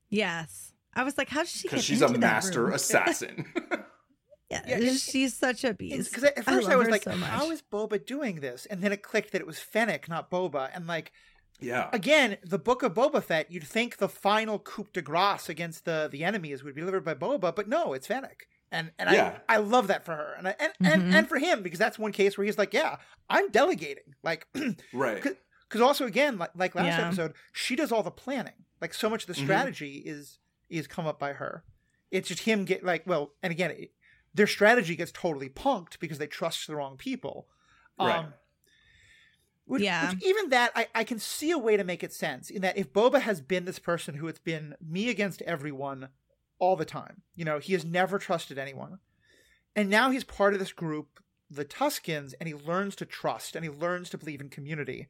[0.10, 0.72] Yes.
[0.98, 2.74] I was like, how did she get because she's a that master room?
[2.74, 3.46] assassin.
[4.50, 6.10] Yeah, Yeah, and- she's such a beast.
[6.10, 8.94] because at first I, love was like, so "How is Boba doing this?" And then
[8.94, 11.12] it clicked that it was Fennec, not Boba, and like
[11.60, 11.90] yeah.
[11.92, 16.08] again, the book of Boba Fett, you'd think the final coup de grace against the
[16.10, 18.48] the enemies would be delivered by Boba, but no, it's Fennec.
[18.72, 19.40] And and Yeah.
[19.50, 20.36] I I love that for her.
[20.38, 20.94] And I, and, Mhm.
[20.94, 22.96] and and for him because that's one case where he's like, "Yeah,
[23.30, 24.48] I'm delegating." Like
[24.94, 25.22] Right.
[25.68, 27.08] cuz also again, like like last Yeah.
[27.08, 28.64] episode, she does all the planning.
[28.80, 29.44] Like so much of the Mhm.
[29.44, 31.64] strategy is is come up by her.
[32.12, 33.92] It's just him get like, well, and again, it,
[34.34, 37.48] their strategy gets totally punked because they trust the wrong people.
[38.00, 38.18] Right.
[38.20, 38.34] Um,
[39.66, 40.12] which, Yeah.
[40.12, 42.78] which even that, I, I can see a way to make it sense in that
[42.78, 46.10] if Boba has been this person who it's been me against everyone
[46.60, 49.00] all the time, you know, he has never trusted anyone.
[49.76, 53.66] And now he's part of this group, the Tuskens, and he learns to trust and
[53.66, 55.08] he learns to believe in community.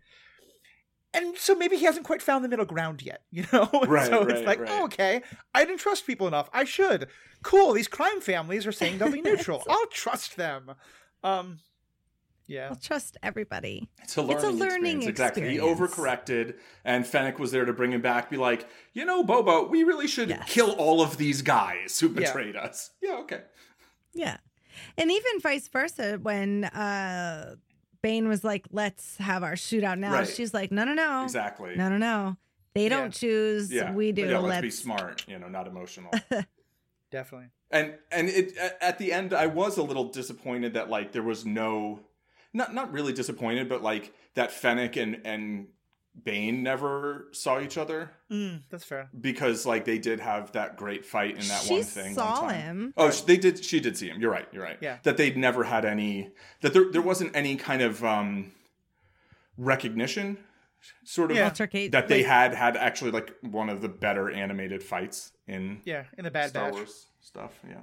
[1.17, 3.69] And so maybe he hasn't quite found the middle ground yet, you know?
[3.87, 4.69] Right, so right, it's like, right.
[4.71, 5.21] oh, okay,
[5.53, 6.49] I didn't trust people enough.
[6.53, 7.07] I should.
[7.43, 9.63] Cool, these crime families are saying they'll be neutral.
[9.69, 10.71] I'll trust them.
[11.23, 11.59] Um,
[12.47, 12.69] yeah.
[12.69, 13.89] I'll trust everybody.
[14.03, 15.07] It's a learning, It's a learning experience.
[15.07, 15.49] Exactly.
[15.49, 18.29] He overcorrected, and Fennec was there to bring him back.
[18.29, 20.43] Be like, you know, Boba, we really should Yes.
[20.47, 22.13] kill all of these guys who Yeah.
[22.13, 22.91] betrayed us.
[23.01, 23.15] Yeah.
[23.21, 23.41] Okay.
[24.13, 24.37] Yeah.
[24.97, 27.55] And even vice versa, when uh
[28.01, 30.27] Bane was like, let's have our shootout now, Right.
[30.27, 31.23] she's like, no, no, no.
[31.23, 31.75] Exactly.
[31.75, 32.37] No, no, no.
[32.73, 33.71] They don't choose.
[33.71, 33.91] Yeah.
[33.93, 34.23] We do.
[34.25, 35.25] But yeah, let's, be Let's- smart.
[35.27, 36.11] You know, not emotional.
[37.11, 37.47] Definitely.
[37.71, 41.45] and and it at the end I was a little disappointed that like there was
[41.45, 42.01] no
[42.53, 45.67] not not really disappointed, but like that Fennec and and
[46.23, 49.09] Bane never saw each other Mm, that's fair.
[49.21, 52.05] because like they did have that great fight in that she one thing.
[52.07, 52.55] one saw time.
[52.55, 52.93] him.
[52.97, 53.63] Oh, sh- they did.
[53.63, 54.19] She did see him.
[54.19, 54.47] You're right.
[54.51, 54.77] You're right.
[54.81, 54.97] Yeah.
[55.03, 56.31] That they'd never had any.
[56.61, 58.51] That there there wasn't any kind of um
[59.57, 60.37] recognition,
[61.03, 61.49] sort of Yeah.
[61.49, 61.91] Altercate.
[61.91, 66.05] that they like, had had actually like one of the better animated fights in Yeah,
[66.17, 66.73] in the Bad Star Batch.
[66.73, 67.53] Wars stuff.
[67.67, 67.81] Yeah.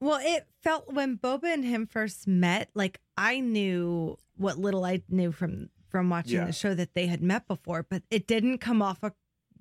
[0.00, 5.02] Well, it felt when Boba and him first met, like I knew what little I
[5.08, 6.44] knew from from watching Yeah.
[6.44, 9.12] the show that they had met before, but it didn't come off a,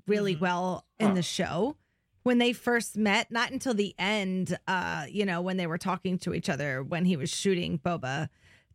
[0.06, 0.40] really Mhm.
[0.40, 1.13] well in Huh.
[1.16, 1.76] the show.
[2.24, 6.18] When they first met, not until the end, uh, you know, when they were talking
[6.20, 8.30] to each other when he was shooting Boba,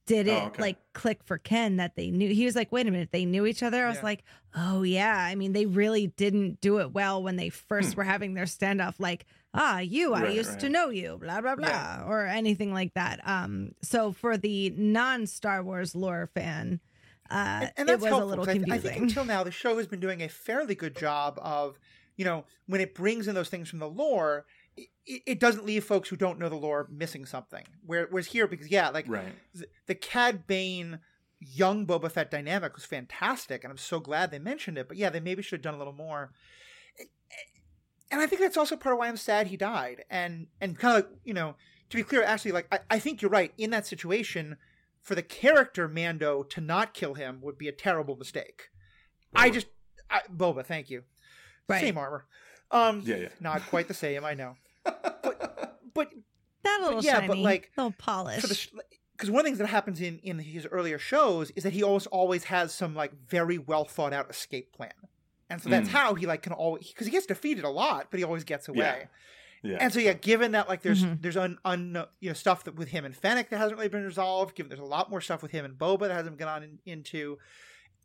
[0.05, 0.61] did it Oh, okay.
[0.62, 3.47] like click for Ken that they knew he was like, wait a minute, they knew
[3.47, 3.85] each other.
[3.85, 4.03] I was Yeah.
[4.05, 5.17] like, oh yeah.
[5.17, 7.99] I mean, they really didn't do it well when they first Hmm.
[7.99, 10.61] were having their standoff, like, ah, you, I Right, used right.
[10.61, 12.05] to know you, blah blah blah, Yeah.
[12.05, 13.21] or anything like that.
[13.27, 16.81] Um, so for the non Star Wars lore fan,
[17.33, 19.25] uh, and, and it that's was helpful, a little 'cause I, th- I think until
[19.25, 21.79] now the show has been doing a fairly good job of,
[22.16, 24.88] you know, when it brings in those things from the lore, it,
[25.27, 27.64] it doesn't leave folks who don't know the lore missing something.
[27.85, 29.35] Where, whereas here, because yeah, like Right.
[29.55, 31.01] th- the Cad Bane
[31.40, 34.87] young Boba Fett dynamic was fantastic, and I'm so glad they mentioned it.
[34.88, 36.33] But yeah, they maybe should have done a little more.
[38.11, 40.05] And I think that's also part of why I'm sad he died.
[40.11, 41.55] And and kind of like, you know,
[41.90, 43.53] to be clear, actually, like I, I think you're right.
[43.57, 44.57] In that situation,
[45.03, 48.69] for the character Mando to not kill him would be a terrible mistake.
[49.35, 49.67] I just
[50.11, 51.03] I, Boba, thank you.
[51.69, 51.81] Right.
[51.81, 52.27] Same armor.
[52.71, 53.17] Um, Yeah.
[53.17, 53.29] Yeah.
[53.41, 54.25] not quite the same.
[54.25, 54.57] I know.
[55.23, 56.11] But but
[56.65, 58.71] that little yeah, shiny, but, like, little polish.
[59.12, 61.83] because one of the things that happens in in his earlier shows is that he
[61.83, 64.93] always always has some like very well thought out escape plan,
[65.51, 65.93] and so that's Mm.
[65.93, 68.69] how he like can always because he gets defeated a lot, but he always gets
[68.69, 68.79] away.
[68.79, 69.05] Yeah.
[69.64, 71.22] And so yeah, given that like there's Mhm.
[71.22, 74.05] there's un, un you know stuff that with him and Fennec that hasn't really been
[74.05, 76.79] resolved, given there's a lot more stuff with him and Boba that hasn't gone in,
[76.85, 77.38] into,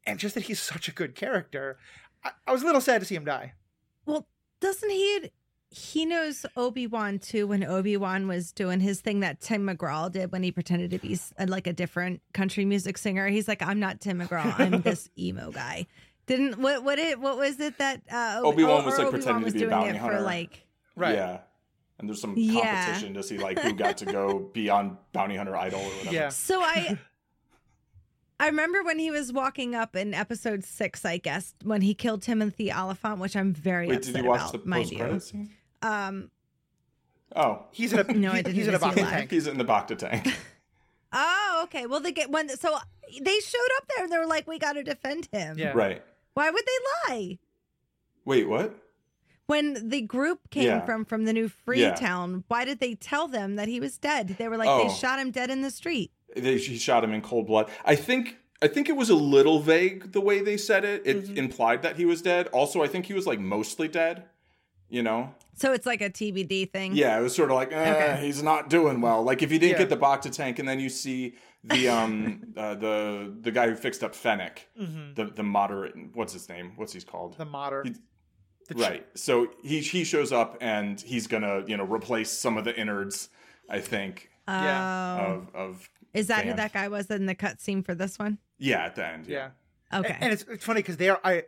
[0.05, 1.77] and just that he's such a good character,
[2.23, 3.53] I, I was a little sad to see him die.
[4.05, 4.27] Well,
[4.59, 5.31] doesn't he?
[5.69, 7.45] He knows Obi Wan too.
[7.47, 10.97] When Obi Wan was doing his thing that Tim McGraw did when he pretended to
[10.99, 14.57] be s- uh, like a different country music singer, he's like, "I'm not Tim McGraw.
[14.59, 15.87] I'm this emo guy."
[16.25, 19.45] Didn't what what it what was it that uh, Obi-Wan was, like, Obi-Wan pretending to
[19.45, 20.17] was be a doing bounty it hunter.
[20.19, 20.63] for like
[20.95, 21.15] Right.
[21.15, 21.39] Yeah.
[21.99, 22.61] And there's some Yeah.
[22.85, 26.15] competition to see like who got to go be on Bounty Hunter Idol or whatever.
[26.15, 26.29] Yeah.
[26.29, 26.97] So I
[28.39, 32.21] I remember when he was walking up in episode six, I guess, when he killed
[32.21, 35.39] Timothy Olyphant, which I'm very Wait, upset did you watch about, the mind post you.
[35.39, 35.49] scene?
[35.81, 36.31] Um,
[37.35, 37.65] Oh.
[37.71, 39.09] He's in a No, I didn't he's in a see box live.
[39.09, 39.31] tank.
[39.31, 40.27] He's in the Bacta tank.
[41.13, 41.85] oh, okay.
[41.87, 42.77] Well, they get when so
[43.21, 45.71] they showed up there and they were like, "We got to defend him." Yeah.
[45.73, 46.01] right.
[46.35, 47.39] Why would they lie?
[48.23, 48.75] Wait, what?
[49.47, 50.85] When the group came Yeah.
[50.85, 51.49] from from the new Yeah.
[51.65, 54.35] Freetown, why did they tell them that he was dead?
[54.37, 54.87] They were like, Oh.
[54.87, 56.11] they shot him dead in the street.
[56.35, 57.69] They, he shot him in cold blood.
[57.85, 61.03] I think I think it was a little vague the way they said it.
[61.05, 61.37] It Mhm.
[61.37, 62.47] implied that he was dead.
[62.47, 64.25] Also, I think he was like mostly dead.
[64.89, 65.33] You know?
[65.55, 66.95] So it's like a TBD thing.
[66.95, 68.25] Yeah, it was sort of like, eh, Okay.
[68.25, 69.21] he's not doing well.
[69.21, 69.77] Like if you didn't Yeah.
[69.79, 73.75] get the Bacta tank, and then you see the um uh, the the guy who
[73.75, 76.73] fixed up Fennec, hmm the the moderate, what's his name?
[76.77, 77.37] What's he's called?
[77.37, 77.85] The modder.
[78.67, 79.07] He- ch- right.
[79.15, 83.29] So he he shows up and he's gonna you know replace some of the innards.
[83.69, 84.29] I think.
[84.47, 85.25] Yeah.
[85.25, 88.37] of of Is that who that guy was in the cutscene for this one?
[88.57, 89.27] yeah at the end.
[89.27, 89.49] Yeah.
[89.93, 90.17] Okay.
[90.19, 91.43] And it's it's funny because there I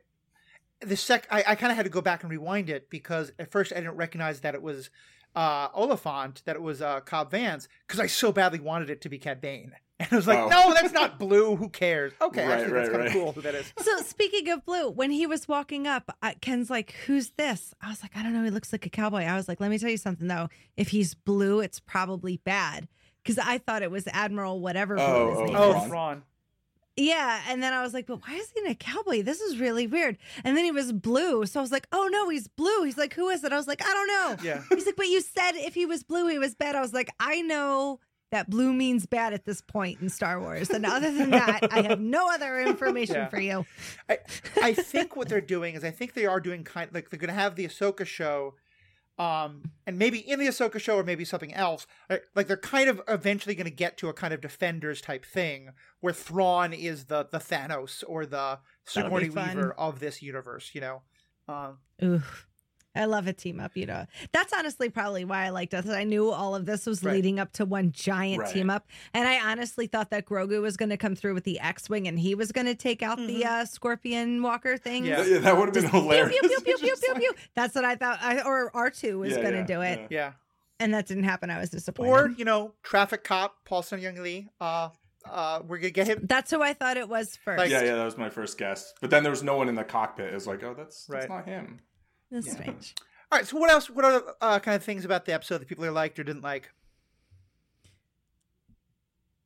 [0.82, 3.52] the sec I, I kind of had to go back and rewind it because at
[3.52, 4.90] first I didn't recognize that it was
[5.36, 9.10] uh Olyphant that it was uh Cobb Vance because I so badly wanted it to
[9.10, 10.48] be Cad Bane and I was like Oh.
[10.50, 13.22] no that's not blue who cares okay Right, actually that's right, kind of right.
[13.24, 16.70] cool who that is So speaking of blue, when he was walking up, uh, Ken's
[16.70, 18.44] like, "Who's this?" I was like, "I don't know.
[18.44, 20.48] He looks like a cowboy." I was like, "Let me tell you something though.
[20.78, 22.88] If he's blue, it's probably bad."
[23.24, 25.76] Because I thought it was Admiral whatever blue Oh, his oh, name oh is.
[25.76, 25.90] Thrawn.
[25.90, 26.24] Thrawn
[26.96, 29.22] Yeah, and then I was like, "But why is he in a cowboy?
[29.24, 32.30] This is really weird." And then he was blue, so I was like, "Oh no,
[32.30, 34.86] he's blue." He's like, "Who is it?" I was like, "I don't know." yeah He's
[34.86, 37.42] like, "But you said if he was blue, he was bad." I was like, "I
[37.42, 38.00] know."
[38.32, 40.70] That blue means bad at this point in Star Wars.
[40.70, 43.30] And other than that, I have no other information Yeah.
[43.30, 43.66] for you.
[44.08, 44.20] I
[44.62, 47.30] I think what they're doing is I think they are doing kind like they're going
[47.30, 48.54] to have the Ahsoka show,
[49.18, 51.88] um, and maybe in the Ahsoka show or maybe something else.
[52.10, 55.26] Like, like they're kind of eventually going to get to a kind of Defenders type
[55.26, 59.30] thing where Thrawn is the the Thanos or the Sigourney.
[59.30, 60.72] Weaver of this universe.
[60.74, 61.02] You know,
[61.48, 62.22] um, Ooh,
[62.96, 63.78] I love a team up.
[63.78, 65.86] You know, that's honestly probably why I liked it.
[65.88, 67.14] I knew all of this was Right.
[67.14, 68.54] leading up to one giant Right.
[68.54, 71.60] team up, and I honestly thought that Grogu was going to come through with the
[71.60, 73.46] X-wing and he was going to take out the Mhm.
[73.46, 75.06] uh, Scorpion Walker thing.
[75.06, 75.24] Yeah.
[75.24, 76.30] Yeah, that would have been Just pew, hilarious.
[76.40, 77.34] pew, pew, pew, pew, like- pew.
[77.56, 78.20] That's what I thought.
[78.22, 80.00] I, or R two was Yeah, going to yeah, do it.
[80.00, 80.08] yeah.
[80.10, 80.32] yeah,
[80.80, 81.50] and that didn't happen.
[81.52, 82.10] I was disappointed.
[82.12, 84.50] Or you know, traffic cop Paul Sun-Hyung Lee.
[84.60, 84.90] Uh,
[85.26, 86.22] uh, we're gonna get him.
[86.24, 87.60] That's who I thought it was first.
[87.60, 88.94] Like- Yeah, yeah, that was my first guess.
[89.02, 90.32] But then there was no one in the cockpit.
[90.32, 91.82] It was like, oh, that's that's not him.
[92.32, 92.54] That's Yeah.
[92.54, 92.96] strange.
[93.32, 93.48] All right.
[93.48, 93.90] So what else?
[93.90, 96.44] What other uh, kind of things about the episode that people are liked or didn't
[96.44, 96.72] like?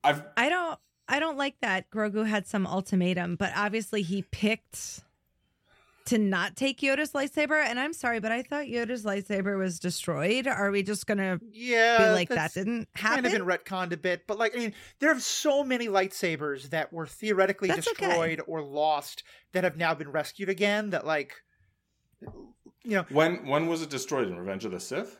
[0.04, 0.80] I've I don't.
[1.08, 5.02] I don't like that Grogu had some ultimatum, but obviously he picked
[6.06, 7.62] to not take Yoda's lightsaber.
[7.64, 10.48] And I'm sorry, but I thought Yoda's lightsaber was destroyed.
[10.48, 13.24] Are we just gonna Yeah, be like that didn't happen?
[13.24, 16.70] Kind of been retconned a bit, but like I mean, there are so many lightsabers
[16.70, 18.08] that were theoretically That's okay.
[18.08, 20.92] destroyed or lost that have now been rescued again.
[20.92, 21.36] That like,
[22.84, 25.20] you know, when when was it destroyed in Revenge of the Sith?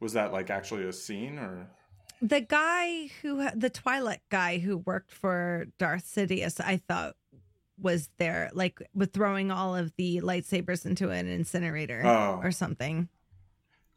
[0.00, 1.68] Was that like actually a scene or?
[2.22, 7.16] the guy who the Twilight guy who worked for Darth Sidious, I thought
[7.80, 12.40] was there, like with throwing all of the lightsabers into an incinerator Oh.
[12.42, 13.08] or something.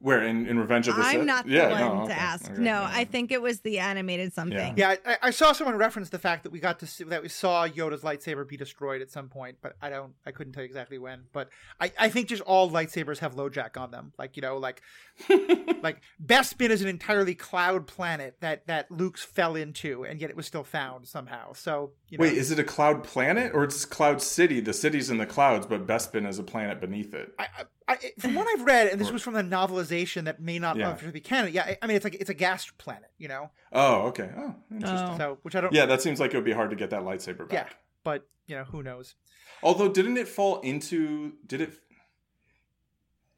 [0.04, 1.14] Where in, in Revenge of the Sith?
[1.22, 2.52] I'm not the Yeah, one no, to okay, ask.
[2.52, 2.90] okay, no, yeah.
[2.92, 4.74] I think it was the animated something.
[4.76, 7.30] yeah, I, I saw someone reference the fact that we got to see that we
[7.30, 10.68] saw Yoda's lightsaber be destroyed at some point, but I don't, I couldn't tell you
[10.68, 11.22] exactly when.
[11.32, 11.48] But
[11.80, 14.82] I, I think just all lightsabers have LoJack on them, like you know, like
[15.82, 20.36] like Bespin is an entirely cloud planet that that Luke fell into, and yet it
[20.36, 21.54] was still found somehow.
[21.54, 24.60] So you know, Wait, is it a cloud planet or it's Cloud City?
[24.60, 27.34] The city's in the clouds, but Bespin is a planet beneath it.
[27.40, 27.48] I,
[27.88, 30.94] I, from what I've read, and this was from the novelization that may not Yeah.
[31.12, 31.52] be canon.
[31.52, 33.50] Yeah, I, I mean it's like it's a gas planet, you know.
[33.72, 34.30] Oh, okay.
[34.38, 35.10] Oh, interesting.
[35.10, 35.18] Oh.
[35.18, 35.74] So which I don't.
[35.74, 37.52] Yeah, that seems like it would be hard to get that lightsaber back.
[37.52, 37.66] yeah,
[38.04, 39.16] but you know who knows.
[39.64, 41.34] Although, didn't it fall into?
[41.48, 41.74] Did it?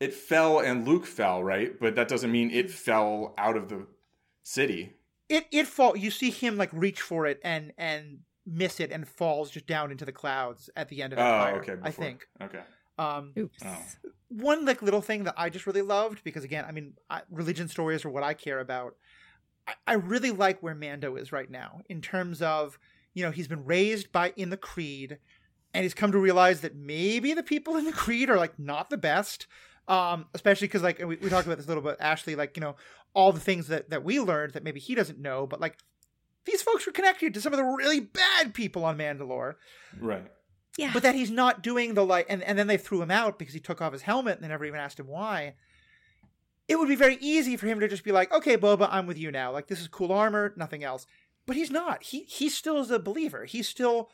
[0.01, 1.79] It fell and Luke fell, right?
[1.79, 3.87] But that doesn't mean it fell out of the
[4.43, 4.93] city.
[5.29, 5.95] It it fall.
[5.95, 9.91] You see him like reach for it and and miss it and falls just down
[9.91, 11.55] into the clouds at the end of Oh, Empire.
[11.61, 11.75] okay.
[11.83, 12.27] I think.
[12.41, 12.61] Okay.
[12.97, 13.57] Um, Oops.
[13.65, 13.77] Oh.
[14.29, 17.67] one like little thing that I just really loved because again, I mean, I, religion
[17.67, 18.95] stories are what I care about.
[19.67, 22.77] I, I really like where Mando is right now in terms of
[23.13, 25.17] you know he's been raised by in the Creed,
[25.73, 28.89] and he's come to realize that maybe the people in the Creed are like not
[28.89, 29.47] the best.
[29.87, 32.35] Um, especially because like we, we talked about this a little bit, Ashley.
[32.35, 32.75] Like you know
[33.13, 35.77] all the things that that we learned that maybe he doesn't know, but like
[36.45, 39.55] these folks were connected to some of the really bad people on Mandalore.
[39.99, 40.25] Right.
[40.77, 40.91] Yeah.
[40.93, 43.53] but that he's not doing the like and, and then they threw him out because
[43.53, 45.55] he took off his helmet and they never even asked him why.
[46.67, 49.17] It would be very easy for him to just be like okay boba i'm with
[49.17, 49.51] you now.
[49.51, 51.07] Like this is cool armor nothing else.
[51.45, 52.03] But he's not.
[52.03, 53.45] He he still is a believer.
[53.45, 54.09] He's still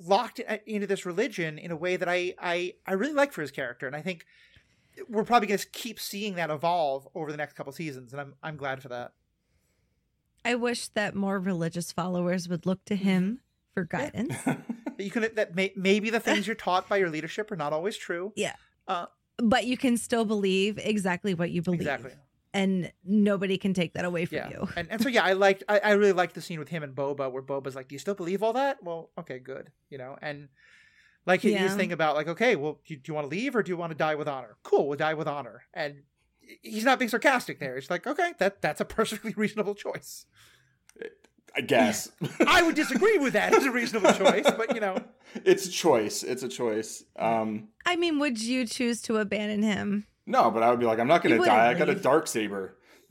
[0.00, 3.40] locked in, into this religion in a way that i i i really like for
[3.40, 3.86] his character.
[3.86, 4.26] And i think
[5.08, 8.34] we're probably going to keep seeing that evolve over the next couple seasons and i'm
[8.42, 9.12] i'm glad for that
[10.44, 13.40] I wish that more religious followers would look to him
[13.74, 14.34] for guidance.
[14.44, 14.60] that
[14.98, 17.96] you can that may, maybe the things you're taught by your leadership are not always
[17.96, 18.54] true Yeah.
[18.88, 19.06] Uh,
[19.38, 21.80] but you can still believe exactly what you believe.
[21.80, 22.12] exactly
[22.52, 24.50] And nobody can take that away from yeah.
[24.50, 24.68] you.
[24.76, 26.94] And and so yeah, I liked I, I really liked the scene with him and
[26.94, 28.82] Boba where Boba's like, Do you still believe all that?
[28.82, 29.70] Well, okay, good.
[29.88, 30.48] You know, and
[31.24, 31.76] like his Yeah.
[31.76, 33.76] thing about like, okay, well, do you, do you want to leave or do you
[33.76, 34.56] want to die with honor?
[34.64, 35.62] Cool, we'll die with honor.
[35.72, 36.02] And
[36.62, 37.76] he's not being sarcastic there.
[37.76, 40.26] It's like, okay, that that's a perfectly reasonable choice.
[41.54, 42.10] I guess.
[42.46, 44.96] I would disagree with that as a reasonable choice, but you know,
[45.44, 46.22] it's a choice.
[46.22, 47.04] It's a choice.
[47.16, 50.06] Um, I mean, would you choose to abandon him?
[50.26, 51.70] no, but I would be like, I'm not gonna die.
[51.70, 52.78] I got a dark saber.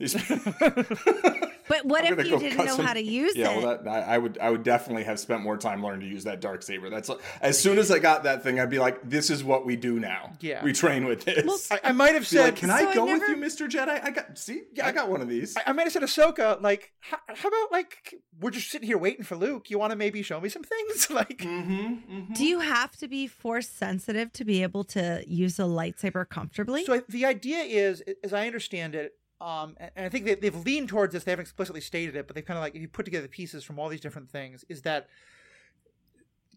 [1.72, 3.62] These- But what I'm if you didn't know some- how to use yeah, it?
[3.62, 6.24] well, that, I, I would, I would definitely have spent more time learning to use
[6.24, 6.90] that dark saber.
[6.90, 9.76] That's as soon as I got that thing, I'd be like, this is what we
[9.76, 10.32] do now.
[10.40, 10.62] Yeah.
[10.64, 11.44] we train with this.
[11.46, 13.36] Well, I, I might have said like, can So I I go never- with you,
[13.36, 14.02] Mister Jedi?
[14.04, 15.56] I got, see, Yeah, I got one of these.
[15.56, 18.98] I, I might have said Ahsoka, like, how, how about like we're just sitting here
[18.98, 19.70] waiting for Luke?
[19.70, 21.10] You want to maybe show me some things?
[21.10, 22.32] like mm-hmm, mm-hmm.
[22.34, 26.84] Do you have to be force sensitive to be able to use a lightsaber comfortably?
[26.84, 30.36] So I- the idea is, as I understand it, um, and and I think they,
[30.36, 31.24] they've leaned towards this.
[31.24, 33.28] They haven't explicitly stated it, but they've kind of like if you put together the
[33.28, 35.08] pieces from all these different things, is that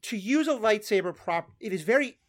[0.03, 2.19] to use a lightsaber prop, it is very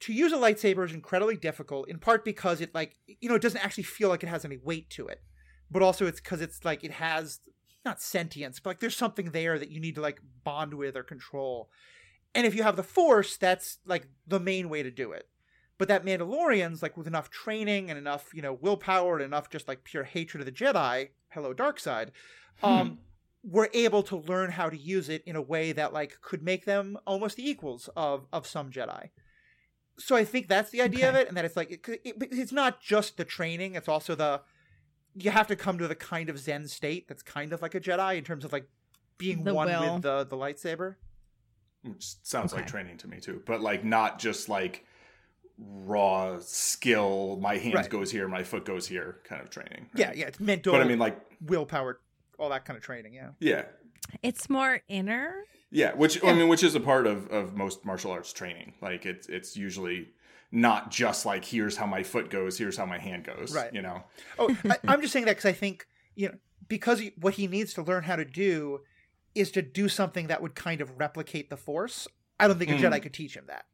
[0.00, 1.88] to use a lightsaber is incredibly difficult.
[1.88, 4.56] In part because it like you know it doesn't actually feel like it has any
[4.56, 5.22] weight to it,
[5.70, 7.38] but also it's because it's like it has
[7.84, 11.04] not sentience, but like there's something there that you need to like bond with or
[11.04, 11.70] control.
[12.34, 15.28] And if you have the force, that's like the main way to do it.
[15.80, 19.66] But that Mandalorians, like with enough training and enough, you know, willpower and enough just
[19.66, 22.12] like pure hatred of the Jedi, hello dark side,
[22.62, 22.98] um,
[23.42, 26.66] were able to learn how to use it in a way that like could make
[26.66, 29.08] them almost the equals of of some Jedi.
[29.98, 32.52] So I think that's the idea of it, and that it's like it, it, it's
[32.52, 34.42] not just the training; it's also the
[35.14, 37.80] you have to come to the kind of Zen state that's kind of like a
[37.80, 38.68] Jedi in terms of like
[39.16, 39.94] being The one will.
[39.94, 40.96] with the the lightsaber.
[41.84, 44.84] Which sounds like training to me too, but like not just like
[45.62, 47.38] raw skill.
[47.40, 47.88] My hand Right.
[47.90, 49.88] goes here, my foot goes here, kind of training.
[49.94, 50.16] Yeah, right?
[50.16, 50.72] yeah, it's mental.
[50.72, 52.00] But I mean, like, willpower,
[52.38, 53.14] all that kind of training.
[53.14, 53.30] Yeah.
[53.40, 53.64] yeah,
[54.22, 55.44] It's more inner.
[55.70, 55.92] yeah.
[55.94, 56.30] Which Yeah.
[56.30, 58.74] I mean, which is a part of of most martial arts training.
[58.80, 60.08] Like, it's it's usually
[60.52, 63.54] not just like here's how my foot goes, here's how my hand goes.
[63.54, 63.72] Right.
[63.72, 64.02] You know.
[64.38, 65.86] Oh, I, I'm just saying that because I think
[66.16, 66.34] you know
[66.68, 68.80] because he, what he needs to learn how to do
[69.34, 72.08] is to do something that would kind of replicate the Force.
[72.40, 72.80] I don't think a Mm.
[72.80, 73.64] Jedi could teach him that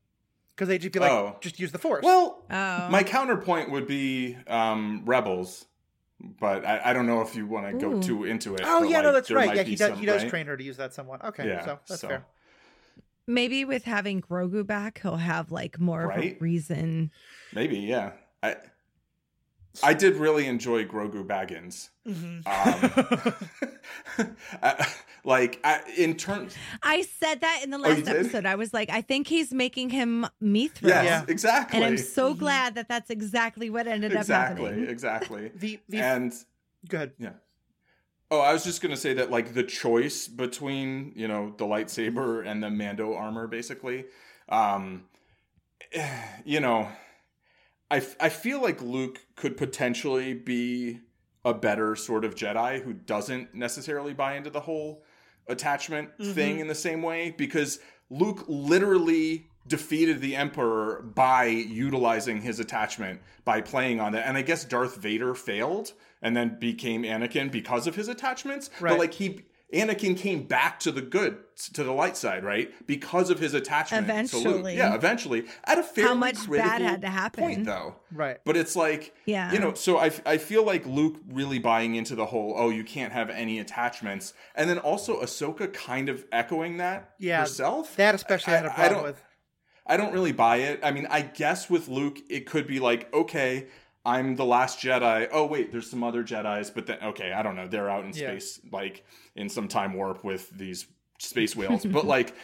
[0.57, 1.37] because they'd just be like, Oh.
[1.41, 2.03] just use the Force.
[2.03, 2.89] Well, Oh.
[2.91, 5.67] my counterpoint would be um, Rebels.
[6.19, 8.63] But I, I don't know if you want to go too into it.
[8.65, 9.55] oh yeah, like, no, that's right.
[9.55, 9.89] Yeah, he does.
[9.91, 10.31] some- he does right?
[10.31, 11.23] train her to use that somewhat.
[11.23, 12.25] Okay, Yeah, so that's so- fair.
[13.27, 17.11] Maybe with having Grogu back, he'll have like more of a reason.
[17.53, 18.13] Maybe, yeah.
[18.43, 18.57] I
[19.83, 21.89] I did really enjoy Grogu Baggins.
[22.07, 22.47] Mhm.
[22.47, 24.29] Um,
[24.63, 24.87] I-
[25.25, 28.17] like I, in terms, I said that in the Oh, you last did?
[28.17, 28.47] episode.
[28.47, 30.89] I was like, I think he's making him Mithril.
[30.89, 31.25] yes, Yeah.
[31.29, 32.39] exactly, And I'm so Mhm.
[32.39, 34.89] glad that that's exactly what ended up exactly, happening.
[34.89, 35.51] exactly.
[35.57, 36.33] the the And
[36.89, 37.13] go ahead.
[37.19, 37.31] Yeah.
[38.31, 42.45] Oh, I was just gonna say that like the choice between you know the lightsaber
[42.47, 44.07] and the Mando armor, basically,
[44.49, 45.05] um,
[46.45, 46.89] you know,
[47.91, 51.01] I f- I feel like Luke could potentially be
[51.45, 55.05] a better sort of Jedi who doesn't necessarily buy into the whole
[55.47, 56.33] attachment mm-hmm.
[56.33, 57.79] thing in the same way because
[58.11, 64.27] Luke literally defeated the Emperor by utilizing his attachment by playing on that.
[64.27, 68.71] And I guess Darth Vader failed and then became Anakin because of his attachments.
[68.81, 68.91] Right.
[68.91, 69.43] But like he
[69.75, 71.39] Anakin came back to the good
[71.73, 72.71] to the light side, right?
[72.87, 74.07] Because of his attachment.
[74.07, 74.47] to Luke.
[74.47, 74.77] Eventually.
[74.77, 75.45] Yeah, eventually.
[75.65, 77.43] At a fairly How much bad had to happen?
[77.43, 77.97] point though.
[78.13, 78.39] Right.
[78.45, 79.53] But it's like, Yeah.
[79.53, 82.85] you know, so I, I feel like Luke really buying into the whole, oh, you
[82.85, 84.35] can't have any attachments.
[84.55, 87.97] And then also Ahsoka kind of echoing that Yeah, herself.
[87.97, 89.23] That especially I had a I- I problem don't- with.
[89.89, 90.81] I don't really buy it.
[90.83, 93.69] I mean, I guess with Luke, it could be like, okay,
[94.07, 95.29] I'm the last Jedi.
[95.33, 97.67] Oh, wait, there's some other Jedi's, but then, okay, I don't know.
[97.67, 98.31] They're out in Yeah.
[98.31, 99.05] space, like
[99.35, 100.87] in some time warp with these
[101.19, 101.85] space whales.
[101.85, 102.35] but like,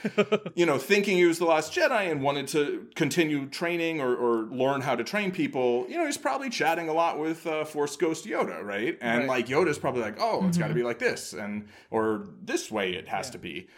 [0.54, 4.42] you know, thinking he was the last Jedi and wanted to continue training or, or
[4.46, 7.96] learn how to train people, you know, he's probably chatting a lot with uh, Force
[7.96, 8.98] Ghost Yoda, right?
[9.00, 9.28] And Right.
[9.28, 12.92] like Yoda's probably like, oh, it's got to be like this, and or this way
[12.94, 13.68] it has to be.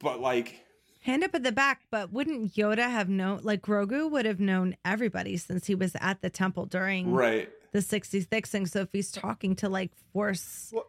[0.00, 0.64] But like,
[1.00, 3.40] Hand up at the back, but wouldn't Yoda have known?
[3.42, 7.48] Like Grogu would have known everybody since he was at the temple during right.
[7.72, 8.66] the 66 thing.
[8.66, 10.86] So if he's talking to like Force Well-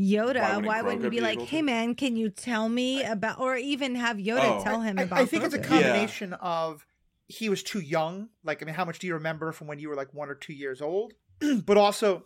[0.00, 1.62] Yoda, Why why wouldn't wouldn't, he be be like, able hey to?
[1.64, 4.62] man, can you tell me about, or even have Yoda Oh.
[4.64, 5.64] tell him I, about I think it's a Grogu?
[5.64, 6.86] com- combination of
[7.26, 8.28] he was too young.
[8.44, 10.34] Like, I mean, how much do you remember from when you were like one or
[10.34, 11.14] two years old?
[11.66, 12.24] but also,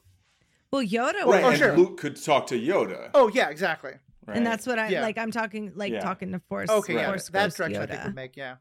[0.70, 1.76] Well, Yoda Right, oh, was, Oh, and sure.
[1.76, 3.10] Luke could talk to Yoda.
[3.14, 3.92] oh yeah, exactly.
[4.26, 4.36] Right?
[4.36, 5.02] and that's what I Yeah.
[5.02, 5.18] like.
[5.18, 6.00] I'm talking like Yeah.
[6.00, 6.70] talking to Force.
[6.70, 8.56] Okay, yeah, Force that Ghost direction I think would make yeah.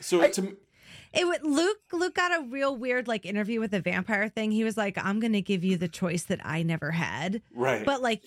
[0.00, 0.56] so I- to
[1.12, 1.78] It would Luke.
[1.92, 4.50] Luke got a real weird like interview with the vampire thing.
[4.50, 7.84] He was like, "I'm going to give you the choice that I never had," right.
[7.84, 8.22] but like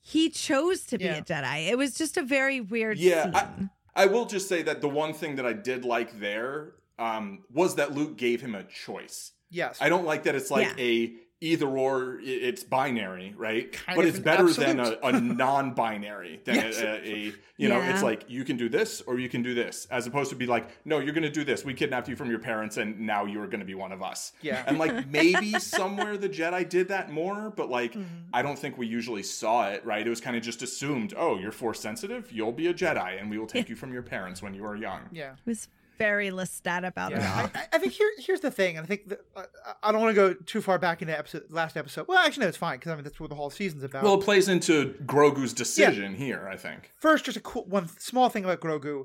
[0.00, 1.18] he chose to be Yeah.
[1.18, 1.68] a Jedi.
[1.68, 5.12] It was just a very weird Yeah, I- I will just say that the one
[5.14, 9.32] thing that I did like there um, was that Luke gave him a choice.
[9.50, 9.78] Yes.
[9.80, 10.84] I don't like that it's like Yeah.
[10.84, 12.18] a either or.
[12.22, 13.72] It's binary, right?
[13.72, 16.78] Kind but of it's an better than a, a non-binary than Yes.
[16.80, 17.80] a, a, a- you know.
[17.80, 20.46] It's like you can do this or you can do this, as opposed to be
[20.46, 21.64] like, no, you're going to do this.
[21.64, 24.02] We kidnapped you from your parents, and now you are going to be one of
[24.02, 24.32] us.
[24.42, 24.62] Yeah.
[24.66, 28.04] And like maybe somewhere the Jedi did that more, but like Mm-hmm.
[28.34, 30.06] I don't think we usually saw it, right?
[30.06, 33.30] It was kind of just assumed, oh, you're force sensitive, you'll be a Jedi, and
[33.30, 35.00] we will take you from your parents when you are young.
[35.10, 35.32] yeah.
[35.44, 35.68] He was
[35.98, 37.50] very Lestat about it Yeah, all.
[37.54, 39.42] I, I think here here's the thing, and I think that, uh,
[39.82, 42.06] I don't want to go too far back into episode last episode.
[42.08, 44.04] Well, actually, no, it's fine because I mean that's what the whole season's about.
[44.04, 46.92] Well, it plays into Grogu's decision here, I think.
[46.96, 49.04] First, just a cool one small thing about Grogu.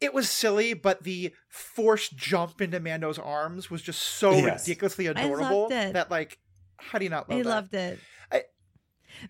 [0.00, 4.66] It was silly, but the forced jump into Mando's arms was just so Yes.
[4.66, 5.92] ridiculously loved adorable it.
[5.92, 6.38] that like,
[6.78, 7.48] how do you not love I that?
[7.48, 7.98] loved it.
[8.32, 8.42] I-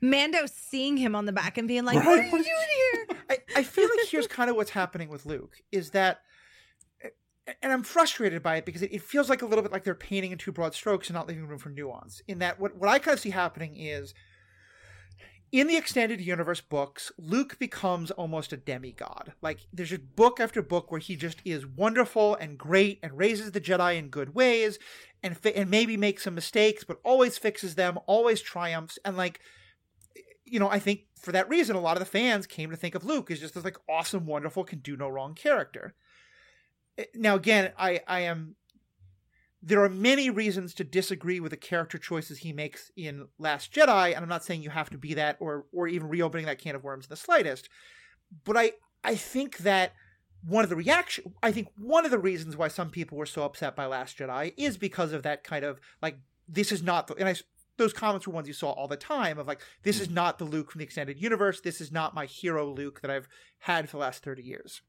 [0.00, 2.06] Mando seeing him on the back and being like, Right.
[2.06, 2.46] "What are you doing
[3.08, 6.20] here?" I, I feel like here's kind of what's happening with Luke is that,
[7.62, 10.32] and I'm frustrated by it because it, feels like a little bit like they're painting
[10.32, 12.22] in two broad strokes and not leaving room for nuance.
[12.26, 14.14] In that, what, what I kind of see happening is
[15.52, 19.34] in the extended universe books, Luke becomes almost a demigod.
[19.42, 23.52] Like, there's just book after book where he just is wonderful and great and raises
[23.52, 24.78] the Jedi in good ways
[25.22, 28.98] and, fi- and maybe makes some mistakes, but always fixes them, always triumphs.
[29.04, 29.40] And, like,
[30.44, 32.94] you know, I think for that reason, a lot of the fans came to think
[32.94, 35.94] of Luke as just this like awesome, wonderful, can do no wrong character.
[37.14, 38.56] Now, again, I I am.
[39.62, 44.14] There are many reasons to disagree with the character choices he makes in Last Jedi,
[44.14, 46.76] and I'm not saying you have to be that or or even reopening that can
[46.76, 47.68] of worms in the slightest.
[48.44, 48.72] But I
[49.02, 49.92] I think that
[50.46, 53.44] one of the reaction I think one of the reasons why some people were so
[53.44, 56.18] upset by Last Jedi is because of that kind of like
[56.48, 57.34] this is not the and I
[57.76, 60.44] those comments were ones you saw all the time of like this is not the
[60.44, 63.28] Luke from the extended universe this is not my hero Luke that I've
[63.60, 64.82] had for the last 30 years.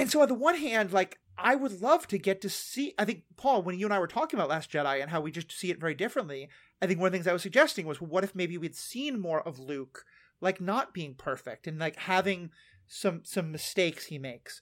[0.00, 3.04] And so on the one hand like I would love to get to see I
[3.04, 5.52] think Paul when you and I were talking about Last Jedi and how we just
[5.52, 6.48] see it very differently
[6.82, 8.76] I think one of the things I was suggesting was well, what if maybe we'd
[8.76, 10.04] seen more of Luke
[10.40, 12.50] like not being perfect and like having
[12.90, 14.60] some some mistakes he makes.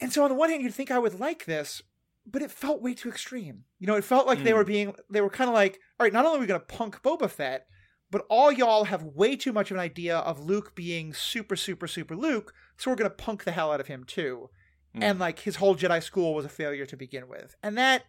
[0.00, 1.82] And so on the one hand, you'd think I would like this,
[2.26, 3.64] but it felt way too extreme.
[3.78, 4.44] You know, it felt like mm.
[4.44, 6.60] they were being they were kind of like, all right, not only are we gonna
[6.60, 7.66] punk Boba Fett,
[8.10, 11.86] but all y'all have way too much of an idea of Luke being super, super,
[11.86, 14.50] super Luke, so we're gonna punk the hell out of him too.
[14.96, 15.02] Mm.
[15.02, 17.56] And like his whole Jedi school was a failure to begin with.
[17.62, 18.04] And that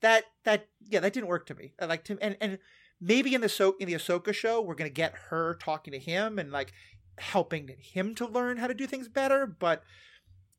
[0.00, 1.74] that that yeah, that didn't work to me.
[1.80, 2.58] I like to and and
[3.00, 6.38] maybe in the so in the Ahsoka show, we're gonna get her talking to him
[6.38, 6.72] and like
[7.18, 9.82] helping him to learn how to do things better, but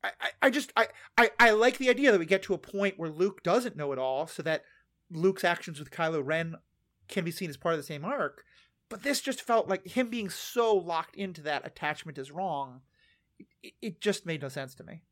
[0.04, 0.88] I, I, just I,
[1.18, 3.92] I, I like the idea that we get to a point where Luke doesn't know
[3.92, 4.62] it all, so that
[5.10, 6.56] Luke's actions with Kylo Ren
[7.08, 8.44] can be seen as part of the same arc.
[8.88, 12.82] But this just felt like him being so locked into that attachment is wrong.
[13.62, 15.02] It, it just made no sense to me.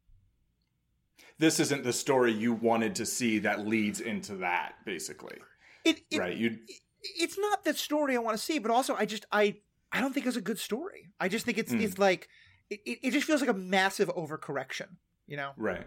[1.38, 5.38] This isn't the story you wanted to see that leads into that, basically.
[5.84, 6.36] It, it right?
[6.36, 6.58] You.
[7.02, 9.56] It's not the story I want to see, but also I just I
[9.92, 11.10] I don't think it's a good story.
[11.20, 11.82] I just think it's mm.
[11.82, 12.28] it's like
[12.70, 14.86] it, it just feels like a massive overcorrection,
[15.26, 15.50] you know?
[15.56, 15.86] Right.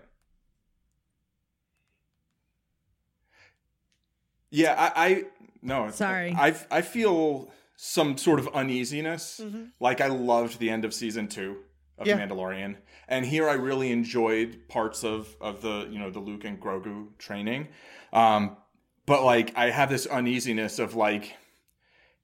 [4.49, 5.23] Yeah, I, I
[5.61, 5.91] no.
[5.91, 9.41] Sorry, I I feel some sort of uneasiness.
[9.43, 9.63] Mm-hmm.
[9.79, 11.57] Like I loved the end of season two
[11.97, 12.19] of yeah.
[12.19, 12.75] Mandalorian,
[13.07, 17.17] and here I really enjoyed parts of of the you know the Luke and Grogu
[17.17, 17.67] training,
[18.13, 18.57] um,
[19.05, 21.35] but like I have this uneasiness of like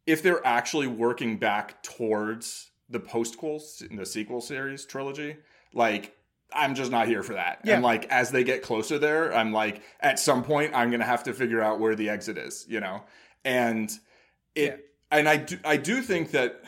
[0.05, 5.37] if they're actually working back towards the postquels in the sequel series trilogy,
[5.73, 6.15] like
[6.53, 7.61] I'm just not here for that.
[7.63, 7.75] Yeah.
[7.75, 11.23] And like as they get closer there, I'm like at some point I'm gonna have
[11.23, 13.03] to figure out where the exit is, you know.
[13.43, 13.91] And
[14.55, 15.17] it yeah.
[15.17, 16.61] and I do I do think that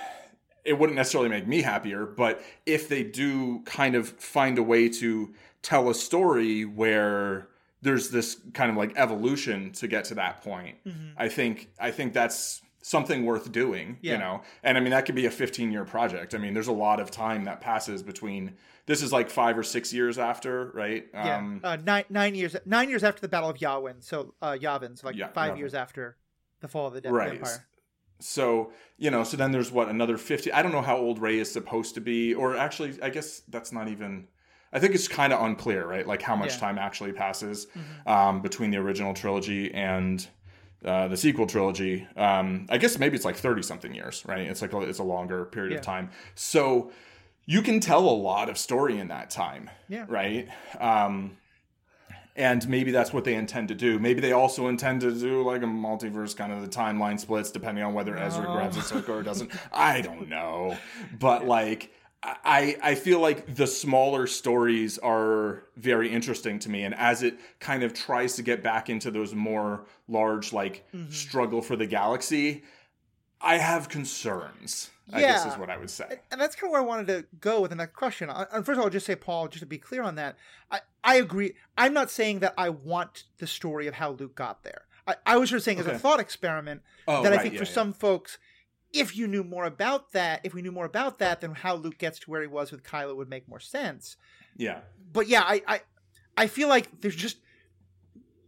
[0.66, 4.90] it wouldn't necessarily make me happier, but if they do kind of find a way
[4.90, 7.48] to tell a story where
[7.82, 11.10] there's this kind of like evolution to get to that point, mm-hmm.
[11.18, 14.14] I think I think that's something worth doing, yeah.
[14.14, 14.42] you know?
[14.62, 16.36] And I mean, that could be a 15 year project.
[16.36, 18.54] I mean, there's a lot of time that passes between
[18.86, 21.08] this is like five or six years after, right?
[21.12, 21.38] Yeah.
[21.38, 24.04] Um, uh, nine, nine years, nine years after the Battle of Yavin.
[24.04, 25.58] So, uh, Yavin, so like yeah, five Yavin.
[25.58, 26.18] years after
[26.62, 27.34] the fall of the Death right.
[27.34, 27.66] Empire.
[28.20, 30.52] So, you know, so then there's what, another 50.
[30.52, 33.72] I don't know how old ray is supposed to be, or actually, I guess that's
[33.72, 34.28] not even.
[34.74, 36.06] I think it's kind of unclear, right?
[36.06, 36.60] Like how much yeah.
[36.60, 38.10] time actually passes mm-hmm.
[38.10, 40.26] um, between the original trilogy and
[40.84, 42.06] uh, the sequel trilogy.
[42.18, 44.42] Um, I guess maybe it's like thirty something years, right?
[44.42, 45.80] It's like a, it's a longer period yeah.
[45.80, 46.10] of time.
[46.36, 46.92] So
[47.46, 50.06] you can tell a lot of story in that time, yeah.
[50.08, 50.50] right?
[50.80, 51.38] Um,
[52.36, 53.98] and maybe that's what they intend to do.
[53.98, 57.84] Maybe they also intend to do like a multiverse kind of the timeline splits, depending
[57.84, 59.52] on whether Ezra grabs Ahsoka or doesn't.
[59.72, 60.78] I don't know,
[61.18, 61.92] but like
[62.44, 66.84] I, I feel like the smaller stories are very interesting to me.
[66.84, 71.12] And as it kind of tries to get back into those more large, like mm-hmm.
[71.12, 72.64] struggle for the galaxy,
[73.40, 74.90] I have concerns.
[75.14, 75.34] I yeah.
[75.34, 76.20] guess is what I would say.
[76.32, 78.30] And that's kind of where I wanted to go with the next question.
[78.30, 80.36] And first of all, I'll just say, Paul, just to be clear on that,
[80.72, 81.54] I, I agree.
[81.78, 84.86] I'm not saying that I want the story of how Luke got there.
[85.08, 85.92] I, I was just saying okay.
[85.92, 87.72] as a thought experiment oh, that right, I think yeah, for yeah.
[87.72, 88.40] some folks,
[88.94, 92.00] if you knew more about that, if we knew more about that, then how Luke
[92.00, 94.18] gets to where he was with Kylo would make more sense.
[94.58, 94.80] Yeah.
[95.14, 95.82] But yeah, I I,
[96.38, 97.38] I feel like there's just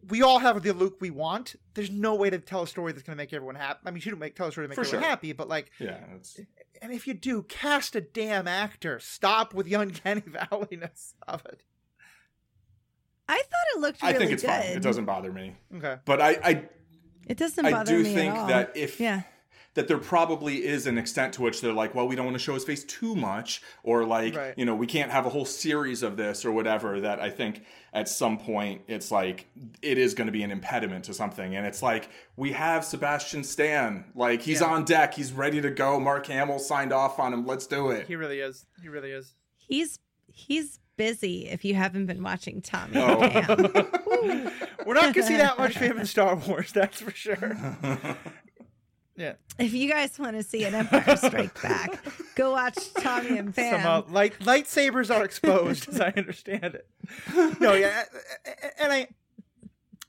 [0.09, 1.55] we all have the Luke we want.
[1.73, 3.79] There's no way to tell a story that's going to make everyone happy.
[3.85, 5.09] I mean, you shouldn't make tell a story to make For everyone sure.
[5.09, 5.99] happy, but like, yeah.
[6.81, 8.99] And if you do, cast a damn actor.
[8.99, 11.63] Stop with the uncanny valleyness of it.
[13.27, 14.01] I thought it looked.
[14.01, 14.49] Really I think it's good.
[14.49, 14.65] fine.
[14.77, 15.55] It doesn't bother me.
[15.75, 16.63] Okay, but I, I
[17.27, 17.99] it doesn't bother me.
[17.99, 19.23] I do think that if yeah
[19.77, 22.43] that there probably is an extent to which they're like, well, we don't want to
[22.43, 24.55] show his face too much, or like, right.
[24.57, 26.99] you know, we can't have a whole series of this or whatever.
[26.99, 27.63] That I think
[27.93, 29.45] at some point it's like
[29.83, 33.43] it is going to be an impediment to something, and it's like we have Sebastian
[33.43, 34.67] Stan, like he's yeah.
[34.67, 35.99] on deck, he's ready to go.
[35.99, 37.45] Mark Hamill signed off on him.
[37.45, 38.07] Let's do it.
[38.07, 38.65] He really is.
[38.81, 39.35] He really is.
[39.57, 42.97] He's he's busy if you haven't been watching Tommy.
[42.97, 43.17] Oh.
[44.87, 47.57] We're not going to see that much of him in Star Wars, that's for sure.
[49.17, 49.33] Yeah.
[49.57, 52.03] If you guys want to see an Empire Strike Back,
[52.35, 53.81] go watch Tommy and Pam.
[53.81, 56.87] Some uh, light lightsabers are exposed, as I understand it.
[57.59, 58.03] No, yeah,
[58.79, 59.07] and I,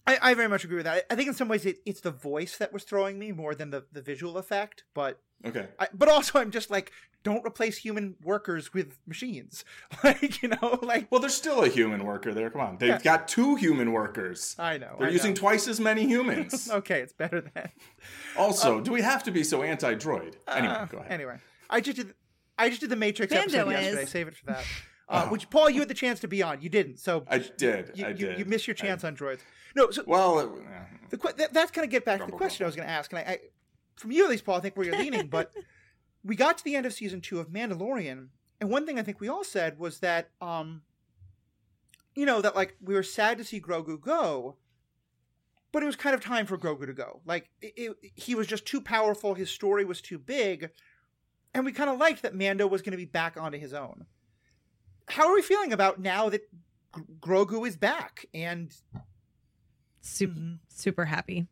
[0.06, 1.06] I, I very much agree with that.
[1.10, 3.70] I think in some ways it, it's the voice that was throwing me more than
[3.70, 4.84] the, the visual effect.
[4.94, 5.68] But Okay.
[5.78, 6.92] I, but also, I'm just like,
[7.24, 9.64] don't replace human workers with machines.
[10.04, 11.10] like, you know, like.
[11.10, 12.48] Well, there's still a human worker there.
[12.50, 12.76] Come on.
[12.78, 12.98] They've Yeah.
[13.02, 14.54] got two human workers.
[14.58, 14.96] I know.
[14.98, 15.36] They're I using know.
[15.40, 16.70] twice as many humans.
[16.72, 17.70] okay, it's better than.
[18.36, 20.34] Also, do we have to be so anti-droid?
[20.46, 21.12] Anyway, Uh, go ahead.
[21.12, 21.36] Anyway,
[21.68, 22.14] I just did.
[22.56, 24.04] I just did the Matrix Mando episode yesterday.
[24.06, 24.58] Save it for that.
[25.08, 25.32] Uh, Oh.
[25.32, 26.60] Which Paul, you had the chance to be on.
[26.60, 26.98] You didn't.
[26.98, 27.92] So I did.
[27.94, 28.38] you, I did.
[28.38, 29.40] you missed your I- chance on droids.
[29.74, 30.84] No, so well, it, yeah.
[31.10, 32.92] the that, that's kind of get back to the Grumble, question I was going to
[32.92, 33.38] ask, and I, I,
[33.96, 35.28] from you at least, Paul, I think where you're leaning.
[35.28, 35.52] But
[36.24, 38.28] we got to the end of season two of Mandalorian,
[38.60, 40.82] and one thing I think we all said was that, um,
[42.14, 44.56] you know, that like we were sad to see Grogu go,
[45.72, 47.20] but it was kind of time for Grogu to go.
[47.24, 50.70] Like it, it, he was just too powerful, his story was too big,
[51.54, 54.06] and we kind of liked that Mando was going to be back onto his own.
[55.08, 56.42] How are we feeling about now that
[57.20, 58.74] Grogu is back and
[60.00, 60.58] Super, Mhm.
[60.68, 61.48] super happy.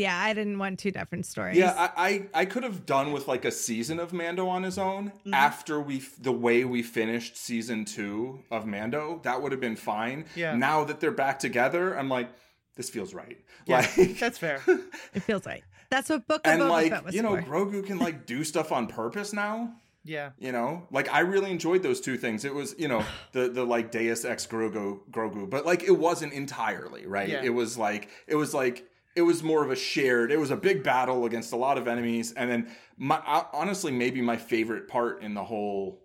[0.00, 1.56] Yeah, I didn't want two different stories.
[1.56, 4.78] Yeah, I, I I could have done with like a season of Mando on his
[4.78, 5.32] own Mhm.
[5.34, 9.20] after we the way we finished season two of Mando.
[9.24, 10.24] That would have been fine.
[10.34, 10.56] Yeah.
[10.56, 12.30] Now that they're back together, I'm like,
[12.76, 13.38] this feels right.
[13.66, 14.62] Yeah, Like, that's fair.
[15.14, 15.62] it feels right.
[15.90, 17.42] That's what Book of and Boba like Fett was you know, for.
[17.42, 19.74] Grogu can like do stuff on purpose now.
[20.02, 20.30] Yeah.
[20.38, 22.46] You know, like I really enjoyed those two things.
[22.46, 26.32] It was, you know, the the like Deus Ex Grogu Grogu, but like it wasn't
[26.32, 27.28] entirely right.
[27.28, 27.42] Yeah.
[27.42, 28.86] It was like it was like
[29.16, 30.30] it was more of a shared.
[30.30, 33.20] It was a big battle against a lot of enemies, and then my
[33.52, 36.02] honestly maybe my favorite part in the whole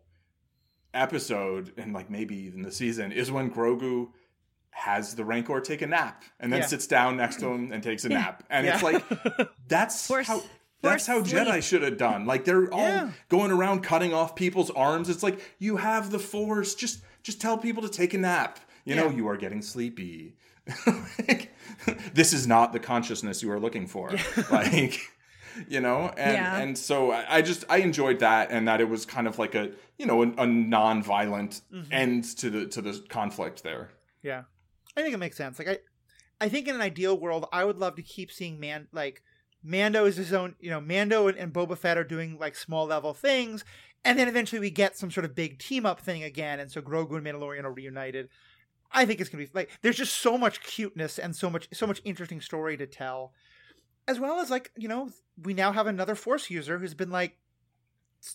[0.94, 4.10] episode and like maybe even the season is when Grogu
[4.72, 6.68] has the Rancor take a nap and then Yeah.
[6.68, 8.18] sits down next to him and takes a Yeah.
[8.20, 9.04] nap, and it's like
[9.68, 10.42] that's Force- how
[10.82, 12.26] that's how force Jedi should have done.
[12.26, 13.12] Like they're all Yeah.
[13.30, 15.10] going around cutting off people's arms.
[15.10, 16.76] It's like you have the Force.
[16.76, 18.60] Just just tell people to take a nap.
[18.86, 20.36] You know you are getting sleepy.
[21.28, 21.54] like,
[22.14, 24.12] this is not the consciousness you are looking for.
[24.52, 25.00] Like
[25.70, 26.58] you know, and Yeah.
[26.58, 29.56] and so I I just I enjoyed that and that it was kind of like
[29.56, 31.92] a you know a, a non-violent Mm-hmm.
[31.94, 33.92] end to the to the conflict there.
[34.22, 34.44] Yeah,
[34.98, 35.58] I think it makes sense.
[35.60, 35.78] Like I,
[36.42, 39.22] I think in an ideal world, I would love to keep seeing man like
[39.64, 40.56] Mando is his own.
[40.60, 43.64] You know, Mando and, and Boba Fett are doing like small level things,
[44.04, 46.82] and then eventually we get some sort of big team up thing again, and so
[46.82, 48.28] Grogu and Mandalorian are reunited.
[48.92, 51.86] I think it's gonna be like there's just so much cuteness and so much so
[51.88, 53.34] much interesting story to tell,
[54.08, 55.10] as well as like you know
[55.44, 57.38] we now have another Force user who's been like,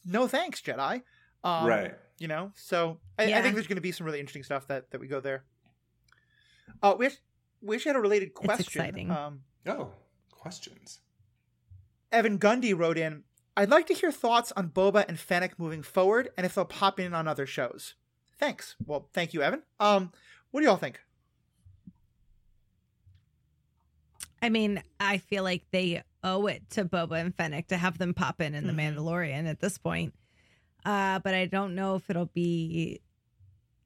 [0.05, 1.03] no thanks Jedi,
[1.45, 1.95] um, right.
[2.19, 4.91] you know so I, I think there's going to be some really interesting stuff that
[4.91, 5.45] that we go there.
[6.83, 7.21] Uh we actually,
[7.63, 9.11] we actually had a related question exciting.
[9.11, 9.91] um Oh,
[10.31, 11.01] questions.
[12.13, 13.25] evan gundy wrote in
[13.57, 16.99] i'd like to hear thoughts on boba and fennec moving forward and if they'll pop
[17.01, 17.95] in on other shows.
[18.39, 18.75] Thanks.
[18.87, 19.63] Well thank you evan.
[19.79, 20.13] Um
[20.51, 21.01] what do y'all think
[24.43, 28.15] I mean, I feel like they owe it to Boba and Fennec to have them
[28.15, 28.97] pop in in the Mhm.
[28.97, 30.15] Mandalorian at this point.
[30.85, 33.01] Uh, but I don't know if it'll be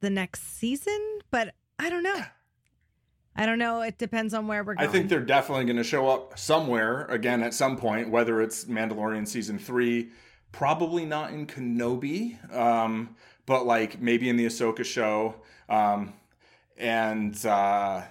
[0.00, 1.18] the next season.
[1.30, 2.22] But I don't know.
[3.34, 3.80] I don't know.
[3.82, 4.88] It depends on where we're going.
[4.88, 8.66] I think they're definitely going to show up somewhere again at some point, whether it's
[8.66, 10.12] Mandalorian season three,
[10.52, 15.34] probably not in Kenobi, um, but like maybe in the Ahsoka show.
[15.68, 16.12] Um,
[16.78, 18.02] and uh,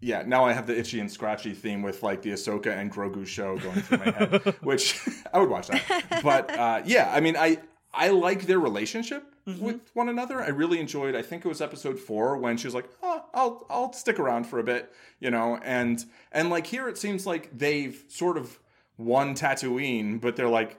[0.00, 3.26] yeah, now I have the itchy and scratchy theme with like the Ahsoka and Grogu
[3.26, 4.98] show going through my head, which
[5.32, 6.20] I would watch that.
[6.22, 7.58] But uh, yeah, I mean, I
[7.94, 9.60] I like their relationship Mhm.
[9.60, 10.42] with one another.
[10.42, 11.14] I really enjoyed.
[11.14, 14.44] I think it was episode four when she was like, "Oh, I'll I'll stick around
[14.48, 15.58] for a bit," you know.
[15.62, 18.58] And and like here, it seems like they've sort of
[18.98, 20.76] won Tatooine, but they're like,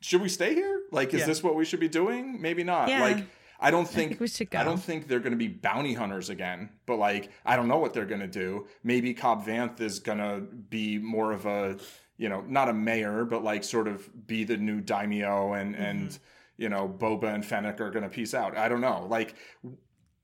[0.00, 0.82] "Should we stay here?
[0.92, 1.26] Like, is Yeah.
[1.26, 2.40] this what we should be doing?
[2.40, 3.00] Maybe not." Yeah.
[3.00, 3.24] Like,
[3.62, 4.58] I don't I think, think we should go.
[4.58, 6.70] I don't think they're going to be bounty hunters again.
[6.86, 8.66] But like, I don't know what they're going to do.
[8.82, 10.40] Maybe Cobb Vanth is going to
[10.70, 11.76] be more of a,
[12.16, 16.18] you know, not a mayor, but like sort of be the new daimyo, and and
[16.56, 18.56] you know, Boba and Fennec are going to peace out.
[18.56, 19.06] I don't know.
[19.08, 19.34] Like,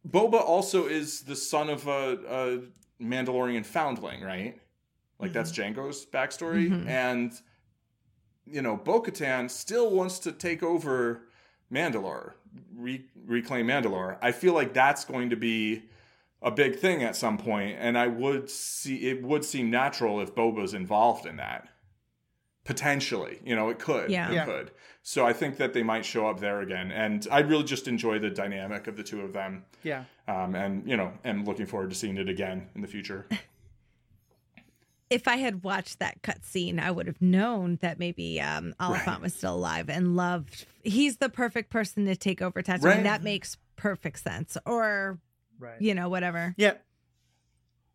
[0.07, 2.19] Boba also is the son of a,
[3.01, 4.59] a Mandalorian foundling, right?
[5.19, 6.87] Like that's Jango's backstory, Mhm.
[6.89, 7.33] and
[8.49, 11.23] you know, Bo-Katan still wants to take over
[11.73, 12.35] Mandalore,
[12.75, 14.19] re- reclaim Mandalore.
[14.23, 15.83] I feel like that's going to be
[16.43, 20.35] a big thing at some point, and I would see it would seem natural if
[20.35, 21.69] Boba's involved in that.
[22.65, 24.11] Potentially, you know, it could.
[24.11, 24.29] Yeah.
[24.31, 24.45] it Yeah.
[24.45, 24.71] could.
[25.03, 28.19] So I think that they might show up there again, and I really just enjoy
[28.19, 31.91] the dynamic of the two of them, yeah um, and you know, am looking forward
[31.91, 33.27] to seeing it again in the future.
[35.11, 39.21] if I had watched that cutscene, I would have known that maybe um, Olyphant Right.
[39.23, 40.67] was still alive and loved.
[40.83, 42.83] He's the perfect person to take over Tatooine.
[42.85, 43.03] Right.
[43.05, 44.57] That makes perfect sense.
[44.67, 45.19] Or
[45.59, 46.55] right you know, whatever.
[46.57, 46.75] yeah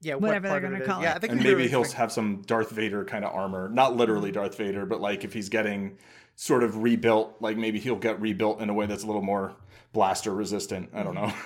[0.03, 1.16] yeah, what Whatever they're gonna call Yeah, it.
[1.18, 1.97] I think and maybe he'll interesting.
[1.97, 5.47] have some Darth Vader kind of armor, not literally Darth Vader, but like if he's
[5.49, 5.97] getting
[6.36, 9.53] sort of rebuilt, like maybe he'll get rebuilt in a way that's a little more
[9.93, 10.89] blaster resistant.
[10.95, 11.32] I don't know.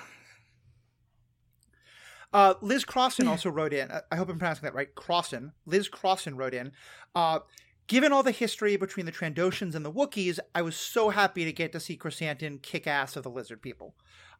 [2.32, 3.90] Uh, Liz Crossan also wrote in.
[3.90, 4.94] I- hope I'm pronouncing that right.
[4.94, 5.52] Crossan.
[5.64, 6.72] Liz Crossan wrote in.
[7.14, 7.40] Uh,
[7.88, 11.52] Given all the history between the Trandoshans and the Wookiees, I was so happy to
[11.52, 13.94] get to see Krrsantan kick ass of the lizard people.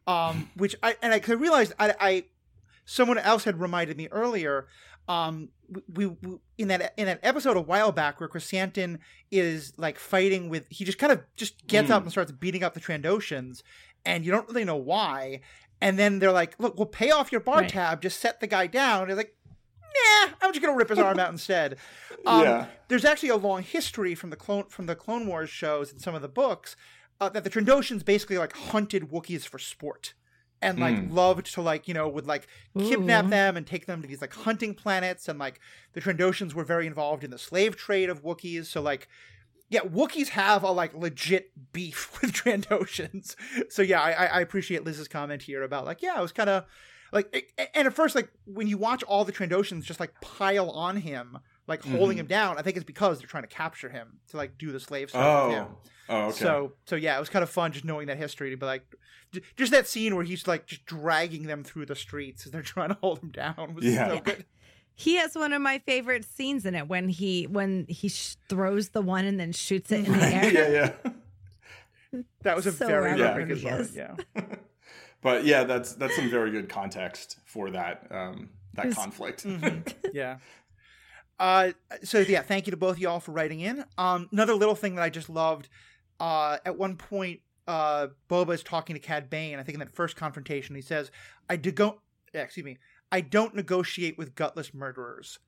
[0.05, 2.23] Um, which I and I, realized I, I
[2.83, 4.67] someone else had reminded me earlier.
[5.07, 5.47] Um,
[5.93, 8.99] we, we in that in that episode a while back where Krrsantan
[9.31, 11.91] is like fighting with he just kind of just gets Mm.
[11.93, 13.63] up and starts beating up the Trandoshans,
[14.05, 15.39] and you don't really know why.
[15.81, 17.69] And then they're like, "Look, we'll pay off your bar Right.
[17.69, 18.01] tab.
[18.01, 19.35] Just set the guy down." And they're like,
[19.83, 21.77] "Nah, I'm just gonna rip his arm out instead."
[22.25, 22.65] Um, Yeah.
[22.87, 26.15] There's actually a long history from the clone from the Clone Wars shows and some
[26.15, 26.75] of the books
[27.21, 30.13] uh, that the Trandoshans basically like hunted Wookiees for sport
[30.61, 31.11] and like Mm.
[31.13, 32.47] loved to like you know would like
[32.79, 33.29] kidnap Ooh.
[33.29, 35.59] them and take them to these like hunting planets and like
[35.93, 38.65] the Trandoshans were very involved in the slave trade of Wookiees.
[38.65, 39.07] So like
[39.69, 43.35] yeah, Wookiees have a like legit beef with Trandoshans.
[43.69, 46.65] So yeah, I, I- appreciate Liz's comment here about like yeah, it was kind of
[47.11, 50.97] like and at first like when you watch all the Trandoshans just like pile on
[50.97, 51.37] him,
[51.67, 52.21] like holding Mhm.
[52.21, 54.79] him down, I think it's because they're trying to capture him to like do the
[54.79, 55.67] slave stuff with him.
[55.69, 55.77] Oh.
[56.09, 56.37] Oh, okay.
[56.37, 58.83] So so yeah, it was kind of fun just knowing that history to be like,
[59.57, 62.89] just that scene where he's like just dragging them through the streets as they're trying
[62.89, 64.07] to hold him down was Yeah.
[64.09, 64.45] so good.
[64.99, 68.89] He has one of my favorite scenes in it when he when he sh- throws
[68.89, 70.51] the one and then shoots it in the air.
[70.51, 70.91] yeah,
[72.13, 72.21] yeah.
[72.41, 73.33] That was a So very Yeah.
[73.33, 73.91] very good moment.
[73.93, 74.15] Yeah.
[75.21, 79.43] But yeah, that's that's some very good context for that um, that Who's- conflict.
[79.47, 79.93] Mhm.
[80.13, 80.37] yeah.
[81.39, 81.71] Uh,
[82.03, 83.83] so yeah, thank you to both y'all for writing in.
[83.97, 85.69] Um, another little thing that I just loved.
[86.19, 89.59] Uh, at one point, uh, Boba is talking to Cad Bane.
[89.59, 91.11] I think in that first confrontation, he says,
[91.49, 92.01] "I do go,
[92.33, 92.77] excuse me,
[93.11, 95.39] I don't negotiate with gutless murderers."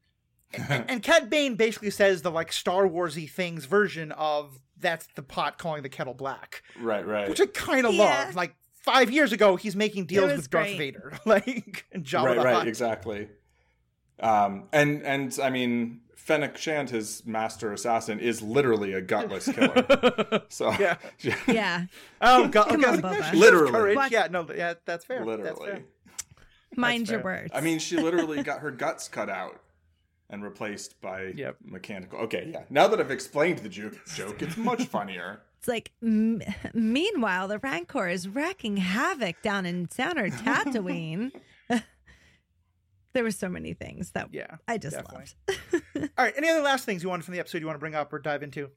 [0.54, 5.22] and, and Cad Bane basically says the like Star Warsy things version of that's the
[5.24, 7.30] pot calling the kettle black, right, right.
[7.30, 8.26] which I kind of Yeah.
[8.26, 8.36] love.
[8.36, 10.78] Like five years ago, he's making deals was with Darth great.
[10.78, 12.68] Vader, like and Jabba right, the right, Hutt.
[12.68, 13.28] exactly.
[14.20, 20.42] Um, and and I mean, Fennec Shand, his master assassin, is literally a gutless killer.
[20.50, 20.98] So Yeah.
[21.48, 21.86] Yeah,
[22.22, 23.34] Oh, God, Come okay, on, like, Bubba.
[23.34, 23.72] Literally.
[23.72, 24.12] courage.
[24.12, 25.20] Yeah, no, yeah, that's fair.
[25.20, 25.68] That's literally.
[25.70, 25.82] fair.
[26.76, 27.52] Mind your words.
[27.54, 29.62] I mean, she literally got her guts cut out
[30.30, 31.58] and replaced by Yep.
[31.64, 32.20] mechanical.
[32.20, 32.64] Okay, yeah.
[32.70, 35.42] Now that I've explained the joke, joke, it's much funnier.
[35.58, 36.42] It's like, m-
[36.74, 41.32] meanwhile, the Rancor is wreaking havoc down in Sounder Tatooine.
[43.14, 44.56] there were so many things that Yeah.
[44.68, 45.26] I just definitely.
[45.48, 46.10] loved.
[46.18, 46.34] All right.
[46.38, 48.20] Any other last things you wanted from the episode you want to bring up or
[48.20, 48.70] dive into?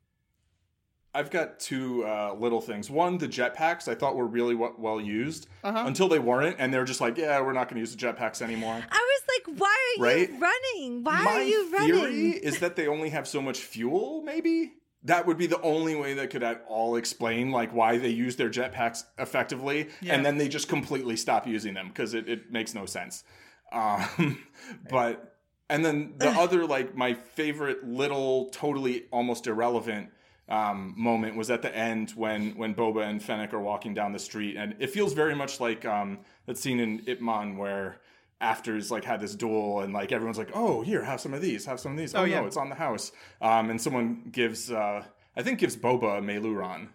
[1.14, 2.88] I've got two uh, little things.
[2.90, 5.84] One, the jetpacks I thought were really w- well used Uh-huh.
[5.86, 8.40] until they weren't, and they're just like, yeah, we're not going to use the jetpacks
[8.40, 8.82] anymore.
[8.90, 10.30] I was like, why are Right?
[10.30, 11.04] you running?
[11.04, 12.32] Why My are you theory running?
[12.34, 14.22] is that they only have so much fuel.
[14.24, 14.72] Maybe
[15.04, 18.36] that would be the only way that could at all explain like why they use
[18.36, 20.14] their jetpacks effectively, Yeah.
[20.14, 23.22] and then they just completely stop using them because it, it makes no sense.
[23.70, 24.38] Um,
[24.90, 25.36] but
[25.68, 30.10] and then the other like my favorite little totally almost irrelevant
[30.52, 34.18] um, moment was at the end when when Boba and Fennec are walking down the
[34.18, 38.00] street, and it feels very much like um, that scene in Ip Man where
[38.40, 41.64] Afters like had this duel, and like everyone's like, "Oh, here, have some of these,
[41.66, 42.40] have some of these." Oh, Oh, yeah.
[42.40, 43.12] no, it's on the house.
[43.40, 45.04] Um, and someone gives, uh,
[45.36, 46.88] I think, gives Boba a Meiloorun,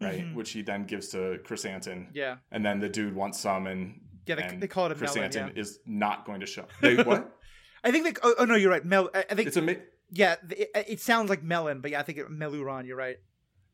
[0.00, 0.34] right, Mhm.
[0.34, 2.36] which he then gives to Krrsantan, Yeah.
[2.52, 5.08] and then the dude wants some, and Yeah, they- and they call it a melon,
[5.30, 5.60] Krrsantan yeah.
[5.60, 6.66] is not going to show.
[6.80, 7.36] They what?
[7.84, 8.14] I think they.
[8.22, 8.84] Oh, oh, no, you're right.
[8.84, 9.10] Mel.
[9.12, 9.48] I, I think.
[9.48, 9.76] it's a
[10.12, 12.86] yeah, it, it sounds like melon, but yeah, I think it, meiloorun.
[12.86, 13.16] You're right.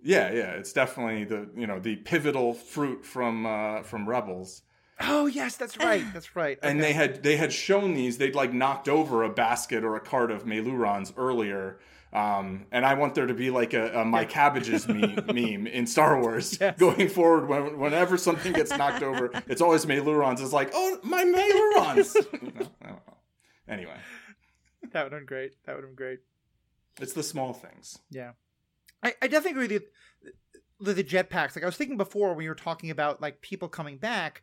[0.03, 0.53] yeah, yeah.
[0.53, 4.63] It's definitely the you know the pivotal fruit from uh, from Rebels.
[5.01, 6.05] Oh yes, that's right.
[6.13, 6.59] That's right.
[6.63, 10.01] and they had they had shown these they'd like knocked over a basket or a
[10.01, 11.79] cart of meilooruns earlier
[12.13, 15.87] um, and I want there to be like a, a my cabbages meme, meme in
[15.87, 16.79] Star Wars Yes.
[16.79, 17.49] going forward.
[17.49, 20.41] When, whenever something gets knocked over, it's always meilooruns.
[20.41, 22.17] It's like, oh, my meilooruns.
[22.43, 23.17] You know, I don't know.
[23.69, 23.97] Anyway,
[24.93, 25.53] that would have been great.
[25.65, 26.19] That would have been great.
[27.01, 27.99] it's the small things.
[28.11, 28.33] Yeah,
[29.03, 29.81] I, I definitely agree with you.
[30.81, 31.57] The, the jetpacks.
[31.57, 34.43] Like I was thinking before when you were talking about like people coming back.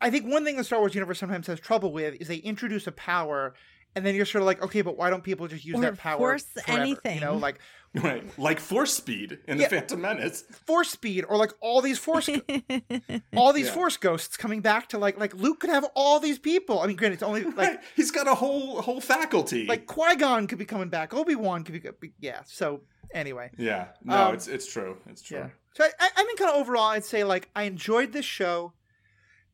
[0.00, 2.86] I think one thing the Star Wars universe sometimes has trouble with is they introduce
[2.86, 3.54] a power,
[3.94, 5.98] and then you're sort of like, okay, but why don't people just use Or that
[5.98, 6.16] power?
[6.18, 6.80] force forever?
[6.82, 7.16] anything.
[7.16, 7.58] You know, like
[7.92, 9.64] Right, like force speed in Yeah.
[9.68, 10.42] the Phantom Menace.
[10.64, 12.28] force speed, or like all these force,
[13.36, 13.72] all these Yeah.
[13.72, 16.78] force ghosts coming back to like like Luke could have all these people.
[16.80, 19.66] I mean, granted, it's only like Right, he's got a whole whole faculty.
[19.66, 22.42] like Qui Gon could be coming back, Obi Wan could be, yeah.
[22.46, 22.82] So
[23.12, 25.38] anyway, yeah, no, Um, it's it's true, it's true.
[25.38, 25.48] Yeah.
[25.74, 28.72] So I, I I think kind of overall, I'd say like I enjoyed this show.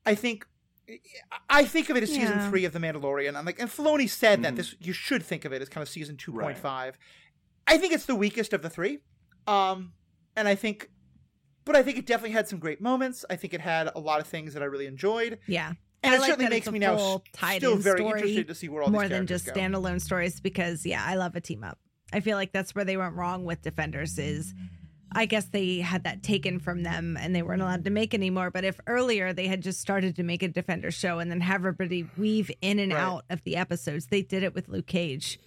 [0.04, 0.46] I think
[1.50, 2.50] I think of it as season Yeah.
[2.50, 3.34] three of The Mandalorian.
[3.34, 4.56] I'm like, and Filoni said that Mhm.
[4.56, 6.44] this you should think of it as kind of season two Right.
[6.44, 6.98] point five.
[7.66, 8.98] I think it's the weakest of the three,
[9.46, 9.92] um,
[10.36, 10.90] and I think,
[11.64, 13.24] but I think it definitely had some great moments.
[13.28, 15.72] I think it had a lot of things that I really enjoyed, Yeah.
[16.02, 18.54] and I it like certainly makes me now full s- tied-in still very interested to
[18.54, 19.52] see where all More than just go.
[19.52, 21.78] standalone stories because, yeah, I love a team up.
[22.12, 24.54] I feel like that's where they went wrong with Defenders is
[25.12, 28.50] I guess they had that taken from them and they weren't allowed to make anymore.
[28.50, 31.60] But if earlier they had just started to make a Defender show and then have
[31.62, 33.00] everybody weave in and Right.
[33.00, 35.38] out of the episodes, they did it with Luke Cage.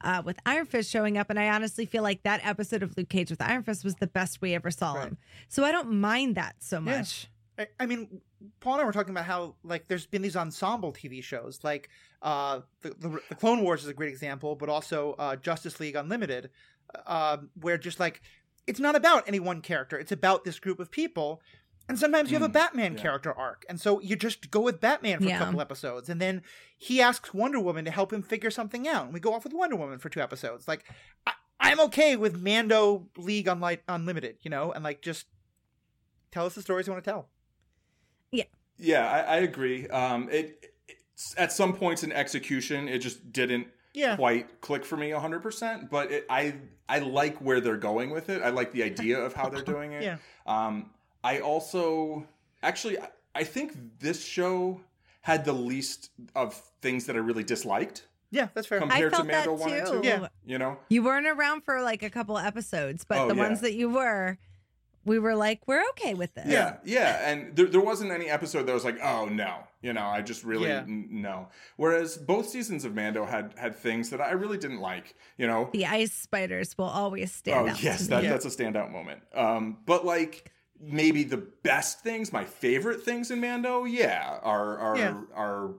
[0.00, 3.08] Uh, with Iron Fist showing up, and I honestly feel like that episode of Luke
[3.08, 5.08] Cage with Iron Fist was the best we ever saw Right.
[5.08, 5.18] him.
[5.48, 6.98] So I don't mind that so Yeah.
[6.98, 7.28] much.
[7.58, 8.20] I, I mean,
[8.60, 11.88] Paul and I were talking about how like there's been these ensemble TV shows, like
[12.22, 15.96] uh, the, the the Clone Wars is a great example, but also uh, Justice League
[15.96, 16.50] Unlimited,
[17.06, 18.20] uh, where just like
[18.68, 21.42] it's not about any one character; it's about this group of people.
[21.88, 23.00] And sometimes you have a Mm, Batman yeah.
[23.02, 25.36] character arc, and so you just go with Batman for Yeah.
[25.36, 26.42] a couple episodes, and then
[26.76, 29.54] he asks Wonder Woman to help him figure something out, and we go off with
[29.54, 30.68] Wonder Woman for two episodes.
[30.68, 30.84] Like,
[31.26, 35.26] I, I'm okay with Mando League Unli- Unlimited, you know, and like just
[36.30, 37.28] tell us the stories you want to tell.
[38.80, 39.88] Yeah, I, I agree.
[39.88, 44.14] Um, it, it's, at some points in execution, it just didn't Yeah.
[44.14, 46.54] quite click for me 100%, but it, I
[46.88, 48.40] I like where they're going with it.
[48.40, 50.04] I like the idea of how they're doing it.
[50.04, 50.18] Yeah.
[50.46, 50.90] Um,
[51.24, 52.26] I also
[52.62, 54.80] actually I, I think this show
[55.22, 58.78] had the least of things that I really disliked Yeah, that's fair.
[58.80, 60.00] Com- I Compared to felt that Mando one and too.
[60.02, 60.06] two?
[60.06, 60.28] Yeah.
[60.46, 60.78] you know?
[60.88, 63.42] You weren't around for like a couple episodes, but Oh, the yeah.
[63.42, 64.38] ones that you were,
[65.04, 66.46] we were like, we're okay with this.
[66.46, 70.04] Yeah, yeah, and there, there wasn't any episode that was like, oh no, you know,
[70.04, 70.80] I just really Yeah.
[70.80, 71.48] n- no.
[71.76, 75.70] Whereas both seasons of Mando had had things that I really didn't like, you know.
[75.72, 77.82] The ice spiders will always stand Oh out.
[77.82, 78.28] yes, to that, me.
[78.28, 78.32] Yeah.
[78.34, 79.22] that's a standout moment.
[79.34, 80.50] Um, but like
[80.80, 85.20] maybe the best things, my favorite things in Mando, yeah, are are Yeah.
[85.34, 85.70] are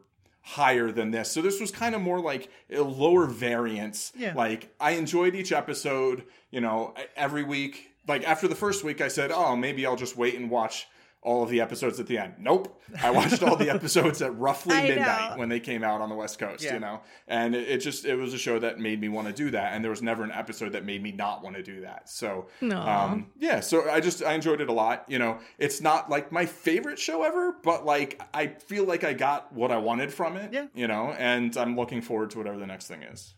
[0.42, 1.32] higher than this.
[1.32, 4.12] So this was kind of more like a lower variance.
[4.16, 4.34] Yeah.
[4.36, 7.92] Like I enjoyed each episode, you know, every week.
[8.08, 10.88] Like after the first week I said, "Oh, maybe I'll just wait and watch
[11.22, 12.82] all of the episodes at the end." Nope.
[13.02, 15.38] I watched all the episodes at roughly midnight know.
[15.38, 16.76] when they came out on the West Coast, Yeah.
[16.76, 17.02] you know.
[17.28, 19.74] And it, it just it was a show that made me want to do that
[19.74, 22.10] and there was never an episode that made me not want to do that.
[22.10, 23.04] So Aw.
[23.06, 25.06] um, yeah, so I just I enjoyed it a lot.
[25.08, 29.14] You know, it's not like my favorite show ever, but like I feel like I
[29.14, 30.54] got what I wanted from it.
[30.54, 30.68] Yeah.
[30.74, 33.36] You know, and I'm looking forward to whatever the next thing is.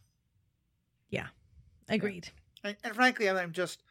[1.09, 1.27] Yeah.
[1.89, 2.29] Agreed.
[2.63, 3.83] And, and frankly, I'm just,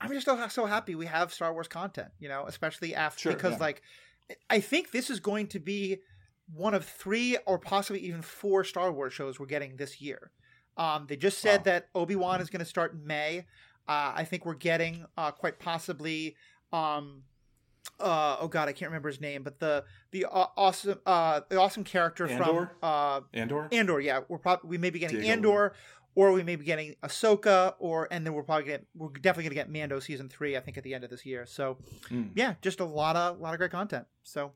[0.00, 2.08] I'm just so, so happy we have Star Wars content.
[2.18, 3.58] You know, especially after Sure, because yeah.
[3.58, 3.82] like,
[4.50, 5.98] I think this is going to be
[6.54, 10.30] one of three or possibly even four Star Wars shows we're getting this year.
[10.76, 11.64] Um, they just said Wow.
[11.64, 13.46] that Obi Wan is going to start in May.
[13.88, 16.36] Uh, I think we're getting uh, quite possibly.
[16.72, 17.22] Um,
[17.98, 21.56] uh, oh God, I can't remember his name, but the the uh, awesome uh, the
[21.56, 22.44] awesome character Andor?
[22.44, 23.68] from uh, Andor.
[23.72, 25.72] Andor, yeah, we're probably we may be getting Diego Andor,
[26.18, 29.54] or we may be getting Ahsoka, or and then we're probably getting we're definitely gonna
[29.54, 31.46] get Mando season three, I think, at the end of this year.
[31.46, 31.78] So
[32.10, 32.30] Mm.
[32.34, 34.04] yeah, just a lot of a lot of great content.
[34.24, 34.50] So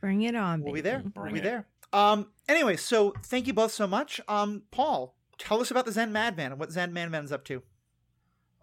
[0.00, 0.62] Bring it on.
[0.62, 0.90] we'll be baby.
[0.90, 1.02] there.
[1.14, 1.44] we'll Bring be it.
[1.44, 1.66] there.
[1.92, 2.26] Um.
[2.48, 4.20] Anyway, so thank you both so much.
[4.26, 7.62] Um, Paul, tell us about the Zen Madman and what Zen Madman's up to.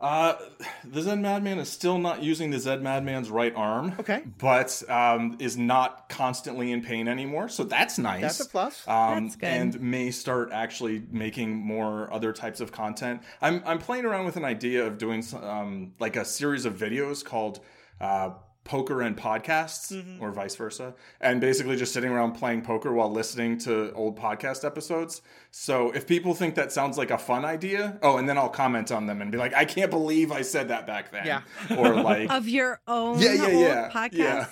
[0.02, 0.36] Uh,
[0.84, 3.94] the Zen Madman is still not using the Zen Madman's right arm.
[4.00, 4.24] Okay.
[4.40, 8.22] But um, is not constantly in pain anymore, so that's nice.
[8.22, 8.88] That's a plus.
[8.88, 9.46] um, That's good.
[9.48, 13.22] and may start actually making more other types of content.
[13.42, 16.76] I'm I'm playing around with an idea of doing some, um, like a series of
[16.76, 17.60] videos called
[18.00, 18.32] uh,
[18.72, 20.24] poker and podcasts, Mm-hmm.
[20.24, 24.64] or vice versa, and basically just sitting around playing poker while listening to old podcast
[24.64, 25.22] episodes.
[25.52, 28.90] So if people think that sounds like a fun idea, oh, and then I'll comment
[28.90, 31.42] on them and be like, I can't believe I said that back then, Yeah.
[31.78, 34.14] or like Of your own Yeah, yeah, yeah, podcast.
[34.14, 34.46] yeah.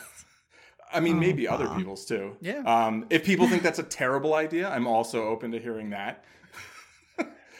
[0.92, 2.36] I mean, Oh, maybe other people's too.
[2.42, 2.64] Yeah.
[2.66, 6.26] Um, if people think that's a terrible idea, I'm also open to hearing that.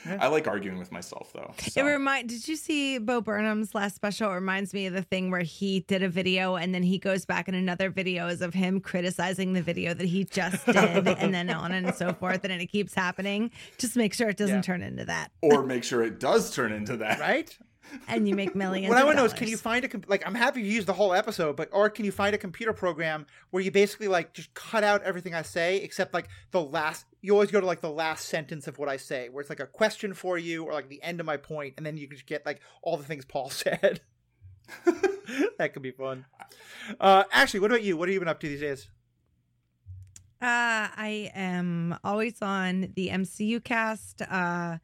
[0.06, 1.52] I like arguing with myself though.
[1.76, 2.28] It remind.
[2.28, 4.30] Did you see Bo Burnham's last special?
[4.30, 7.24] It reminds me of the thing where he did a video and then he goes
[7.24, 11.34] back and another video is of him criticizing the video that he just did, and
[11.34, 13.50] then on and so forth, and it keeps happening.
[13.78, 14.62] Just make sure it doesn't Yeah.
[14.62, 17.18] turn into that, or make sure it does turn into that.
[17.20, 17.56] right.
[18.08, 18.88] And you make millions.
[18.88, 20.26] What I want to know is, can you find a com- like?
[20.26, 23.26] I'm happy you used the whole episode, but or can you find a computer program
[23.50, 27.06] where you basically like just cut out everything I say except like the last?
[27.20, 29.60] You always go to like the last sentence of what I say, where it's like
[29.60, 32.16] a question for you or like the end of my point, and then you can
[32.16, 34.00] just get like all the things Paul said.
[35.58, 36.24] that could be fun.
[36.98, 37.96] Uh, Ashley, what about you?
[37.96, 38.88] What have you been up to these days?
[40.42, 44.22] Uh, I am always on the MCU cast.
[44.22, 44.78] Uh,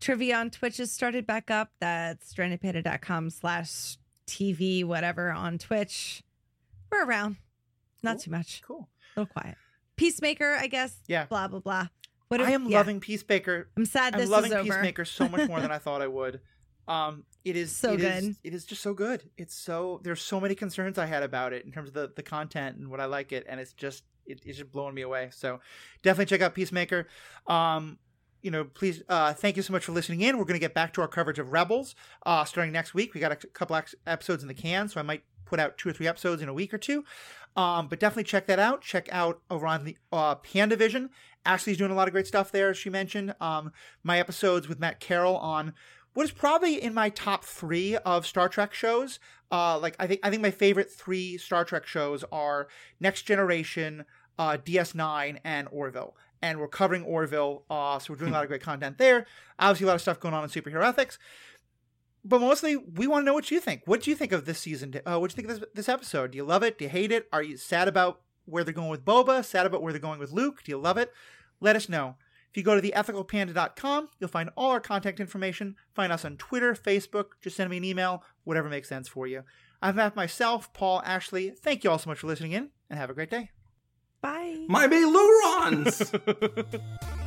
[0.00, 1.70] trivia on Twitch has started back up.
[1.80, 3.96] That's strandedpanda.com slash
[4.26, 6.22] TV, whatever on Twitch.
[6.90, 7.36] We're around.
[8.02, 8.20] Not Cool.
[8.20, 8.62] too much.
[8.66, 8.88] Cool.
[9.16, 9.56] A little quiet.
[9.96, 10.96] Peacemaker, I guess.
[11.06, 11.26] Yeah.
[11.26, 11.88] Blah blah blah.
[12.28, 12.78] What I am yeah.
[12.78, 13.68] loving Peacemaker.
[13.76, 14.18] I'm sad this.
[14.18, 14.64] I'm this loving is over.
[14.64, 16.40] Peacemaker so much more than I thought I would.
[16.86, 18.36] Um, it is So it is- good.
[18.44, 19.22] it is just so good.
[19.36, 22.22] It's so there's so many concerns I had about it in terms of the the
[22.22, 25.30] content and what I like it, and it's just it, it's just blowing me away.
[25.32, 25.60] So
[26.02, 27.08] definitely check out Peacemaker.
[27.46, 27.98] Um,
[28.42, 30.38] you know, please uh, thank you so much for listening in.
[30.38, 33.14] We're going to get back to our coverage of Rebels uh, starting next week.
[33.14, 35.92] We got a couple episodes in the can, so I might put out two or
[35.92, 37.04] three episodes in a week or two.
[37.56, 38.82] Um, but definitely check that out.
[38.82, 41.10] Check out over on the uh, Pan Division.
[41.44, 43.34] Ashley's doing a lot of great stuff there, as she mentioned.
[43.40, 43.72] Um,
[44.04, 45.72] my episodes with Matt Carroll on
[46.14, 49.18] what is probably in my top three of Star Trek shows.
[49.50, 52.68] Uh, like I think I think my favorite three Star Trek shows are
[53.00, 54.04] Next Generation,
[54.38, 56.14] uh, DS9, and Orville.
[56.40, 59.26] And we're covering Orville, uh, so we're doing a lot of great content there.
[59.58, 61.18] Obviously, a lot of stuff going on in superhero ethics.
[62.24, 63.82] But mostly, we want to know what you think.
[63.86, 64.94] What do you think of this season?
[65.04, 66.32] Uh, what do you think of this, this episode?
[66.32, 66.78] Do you love it?
[66.78, 67.28] Do you hate it?
[67.32, 69.44] Are you sad about where they're going with Boba?
[69.44, 70.62] Sad about where they're going with Luke?
[70.64, 71.12] Do you love it?
[71.60, 72.16] Let us know.
[72.50, 75.76] If you go to theethicalpanda.com, you'll find all our contact information.
[75.94, 77.32] Find us on Twitter, Facebook.
[77.42, 79.42] Just send me an email, whatever makes sense for you.
[79.82, 81.50] I'm Matt myself, Paul, Ashley.
[81.50, 83.50] Thank you all so much for listening in, and have a great day.
[84.20, 84.64] Bye.
[84.68, 86.10] My meilooruns!